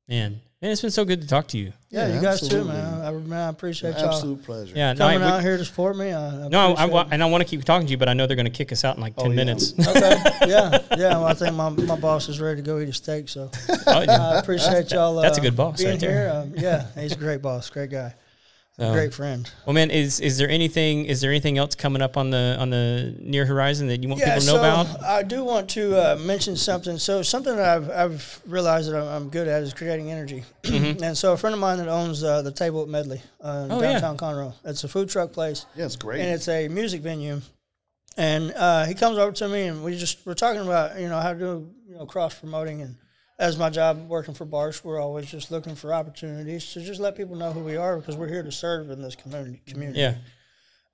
[0.09, 0.41] Man.
[0.63, 1.73] Man, it's been so good to talk to you.
[1.91, 2.73] Yeah, Yeah, you guys absolutely.
[2.73, 3.03] too, man.
[3.03, 4.73] I, man, I appreciate y'all Absolute pleasure.
[4.75, 4.95] Yeah.
[4.95, 6.11] No, I, coming we- out here to support me.
[6.13, 7.09] I, I no, I, I, appreciate wa- it.
[7.11, 8.73] and I want to keep talking to you, but I know they're going to kick
[8.73, 9.37] us out in like 10 Oh, yeah.
[9.37, 9.75] minutes.
[9.89, 10.99] okay, yeah, yeah.
[11.19, 13.51] Well, I think my, my boss is ready to go eat a steak, so
[13.87, 14.29] Oh, yeah.
[14.31, 15.19] I appreciate y'all.
[15.19, 16.31] Uh, That's a good boss being right there.
[16.31, 16.41] here.
[16.41, 18.15] Um, yeah, he's a great boss, great guy,
[18.79, 19.49] So- great friend.
[19.67, 22.71] Well, man, is is there anything is there anything else coming up on the on
[22.71, 24.59] the near horizon that you want Yeah, people to know so
[24.91, 25.03] about?
[25.05, 26.99] I do want to uh, mention something.
[26.99, 30.43] So something that I've, I've realized that I'm, I'm good at is creating energy.
[30.65, 33.73] and so a friend of mine that owns uh, the Table at Medley uh, in
[33.73, 34.01] Oh, yeah.
[34.01, 34.55] downtown Conroe.
[34.65, 35.67] It's a food truck place.
[35.77, 36.21] Yeah, it's great.
[36.21, 37.43] and it's a music venue.
[38.17, 41.21] And uh, he comes over to me, and we just we're talking about you know
[41.21, 42.97] how to do you know cross promoting, and
[43.39, 47.17] as my job working for Barsh, we're always just looking for opportunities to just let
[47.17, 49.61] people know who we are because we're here to serve in this community.
[49.67, 50.01] Community.
[50.01, 50.15] Yeah.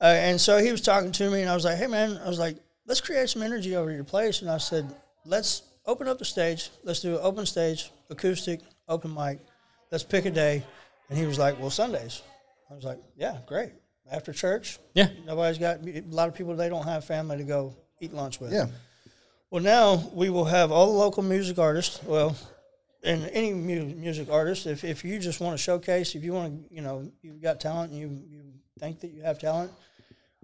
[0.01, 2.29] Uh, and so he was talking to me, and I was like, "Hey, man," I
[2.29, 2.57] was like,
[2.87, 4.87] "Let's create some energy over your place." And I said,
[5.27, 6.71] "Let's open up the stage.
[6.85, 9.41] Let's do an open stage, acoustic, open mic.
[9.91, 10.65] Let's pick a day."
[11.11, 12.23] And he was like, "Well, Sundays."
[12.71, 13.73] I was like, "Yeah, great."
[14.11, 15.09] After church, Yeah.
[15.25, 16.57] Nobody's got a lot of people.
[16.57, 18.53] They don't have family to go eat lunch with.
[18.53, 18.67] yeah.
[19.51, 22.01] Well, now we will have all the local music artists.
[22.05, 22.37] Well,
[23.03, 26.69] and any mu- music artist, if, if you just want to showcase, if you want
[26.69, 28.43] to, you know, you've got talent and you, you
[28.79, 29.73] think that you have talent,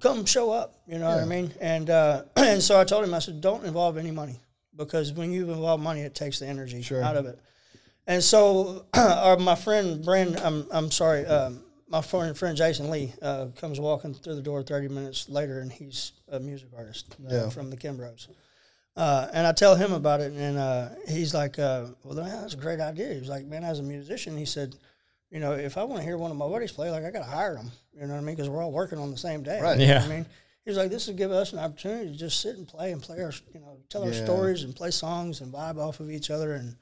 [0.01, 0.75] come show up.
[0.89, 1.53] You know what I mean?
[1.61, 4.41] And uh, and so I told him, I said, don't involve any money
[4.75, 7.03] because when you involve money, it takes the energy Sure.
[7.03, 7.39] out of it.
[8.09, 13.13] And so, our, my friend Brandon, I'm I'm sorry, um, my friend friend Jason Lee
[13.21, 17.35] uh, comes walking through the door 30 minutes later, and he's a music artist uh,
[17.35, 17.49] Yeah.
[17.51, 18.29] from the Kimbros.
[18.97, 22.55] Uh, and I tell him about it, and uh, he's like, uh, "Well, man, that's
[22.55, 24.75] a great idea." He was like, "Man, as a musician," he said,
[25.31, 27.19] "You know, if I want to hear one of my buddies play, like I got
[27.19, 27.71] to hire them.
[27.95, 28.37] You know what I mean?
[28.37, 29.61] Because we're all working on the same day.
[29.61, 29.79] Right.
[29.79, 30.03] Yeah.
[30.03, 30.25] I mean,
[30.65, 33.03] he was like, "This would give us an opportunity to just sit and play and
[33.03, 36.31] play our, you know, tell our stories and play songs and vibe off of each
[36.31, 36.77] other." And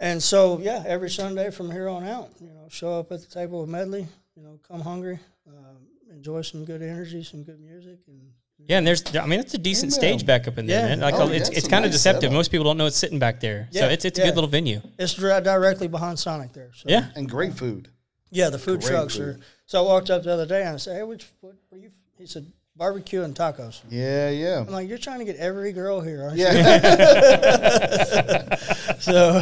[0.00, 3.28] and so, yeah, every Sunday from here on out, you know, show up at the
[3.28, 4.08] table with Medley.
[4.36, 5.74] You know, come hungry, uh,
[6.12, 9.58] enjoy some good energy, some good music, and Yeah, and there's, I mean, it's a
[9.58, 10.18] decent Amen.
[10.18, 10.88] stage back up in there, Yeah.
[10.88, 11.00] man.
[11.00, 12.22] Like, Oh, it's, yeah, it's it's kind of nice deceptive.
[12.22, 12.34] setup.
[12.34, 13.68] Most people don't know it's sitting back there.
[13.70, 14.80] So Yeah, it's, it's a good little venue.
[14.98, 16.70] it's directly behind Sonic there.
[16.74, 16.86] So.
[16.88, 17.06] Yeah.
[17.14, 17.90] And great food.
[18.30, 19.36] Yeah, the food Great trucks food.
[19.36, 19.40] are.
[19.66, 21.80] So I walked up the other day and I said, "Hey, which what, what are
[21.80, 24.64] you?" He said, "Barbecue and tacos." Yeah, yeah.
[24.66, 26.52] I'm like, "You're trying to get every girl here, aren't Yeah.
[26.52, 28.56] you?"
[28.98, 29.40] So,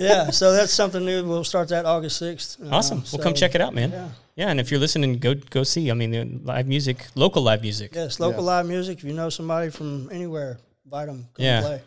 [0.00, 1.24] yeah, so that's something new.
[1.26, 2.58] We'll start that August sixth.
[2.62, 3.02] Uh, awesome.
[3.12, 3.90] Well, come check it out, man.
[3.90, 4.08] yeah.
[4.36, 4.50] Yeah.
[4.50, 5.90] and if you're listening, go go see.
[5.90, 7.94] I mean, live music, local live music.
[7.94, 8.50] Yes, local Yeah.
[8.56, 8.98] live music.
[8.98, 11.28] If you know somebody from anywhere, invite them.
[11.34, 11.60] Come Yeah.
[11.60, 11.80] play.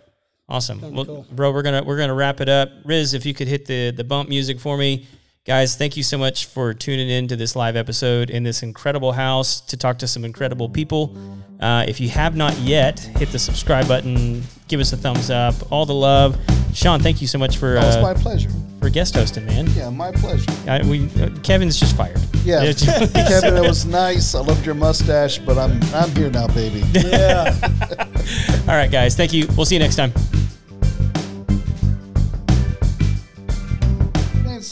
[0.48, 0.80] Awesome.
[0.94, 1.26] Well, cool.
[1.32, 2.70] bro, we're gonna we're gonna wrap it up.
[2.86, 5.08] Riz, if you could hit the the bump music for me,
[5.46, 5.76] guys.
[5.76, 9.62] Thank you so much for tuning in to this live episode in this incredible house
[9.62, 11.16] to talk to some incredible people.
[11.60, 15.56] Uh, if you have not yet, hit the subscribe button, give us a thumbs up,
[15.72, 16.38] all the love.
[16.74, 18.50] Shaun, thank you so much for Oh, it's uh, my pleasure.
[18.82, 19.68] for guest hosting, man.
[19.74, 20.52] Yeah, my pleasure.
[20.68, 22.20] I, we uh, Kevin's just fired.
[22.44, 24.36] Yeah, Kevin, it was nice.
[24.36, 26.84] I loved your mustache, but I'm I'm here now, baby.
[26.94, 27.56] Yeah.
[28.68, 29.16] all right, guys.
[29.16, 29.48] Thank you.
[29.56, 30.12] We'll see you next time.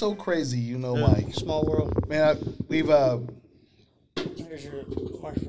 [0.04, 1.34] So crazy, you know, Mike.
[1.34, 2.10] Small world.
[2.10, 3.20] Man, I, we've uh,
[4.36, 4.84] Here's your
[5.22, 5.44] microphone.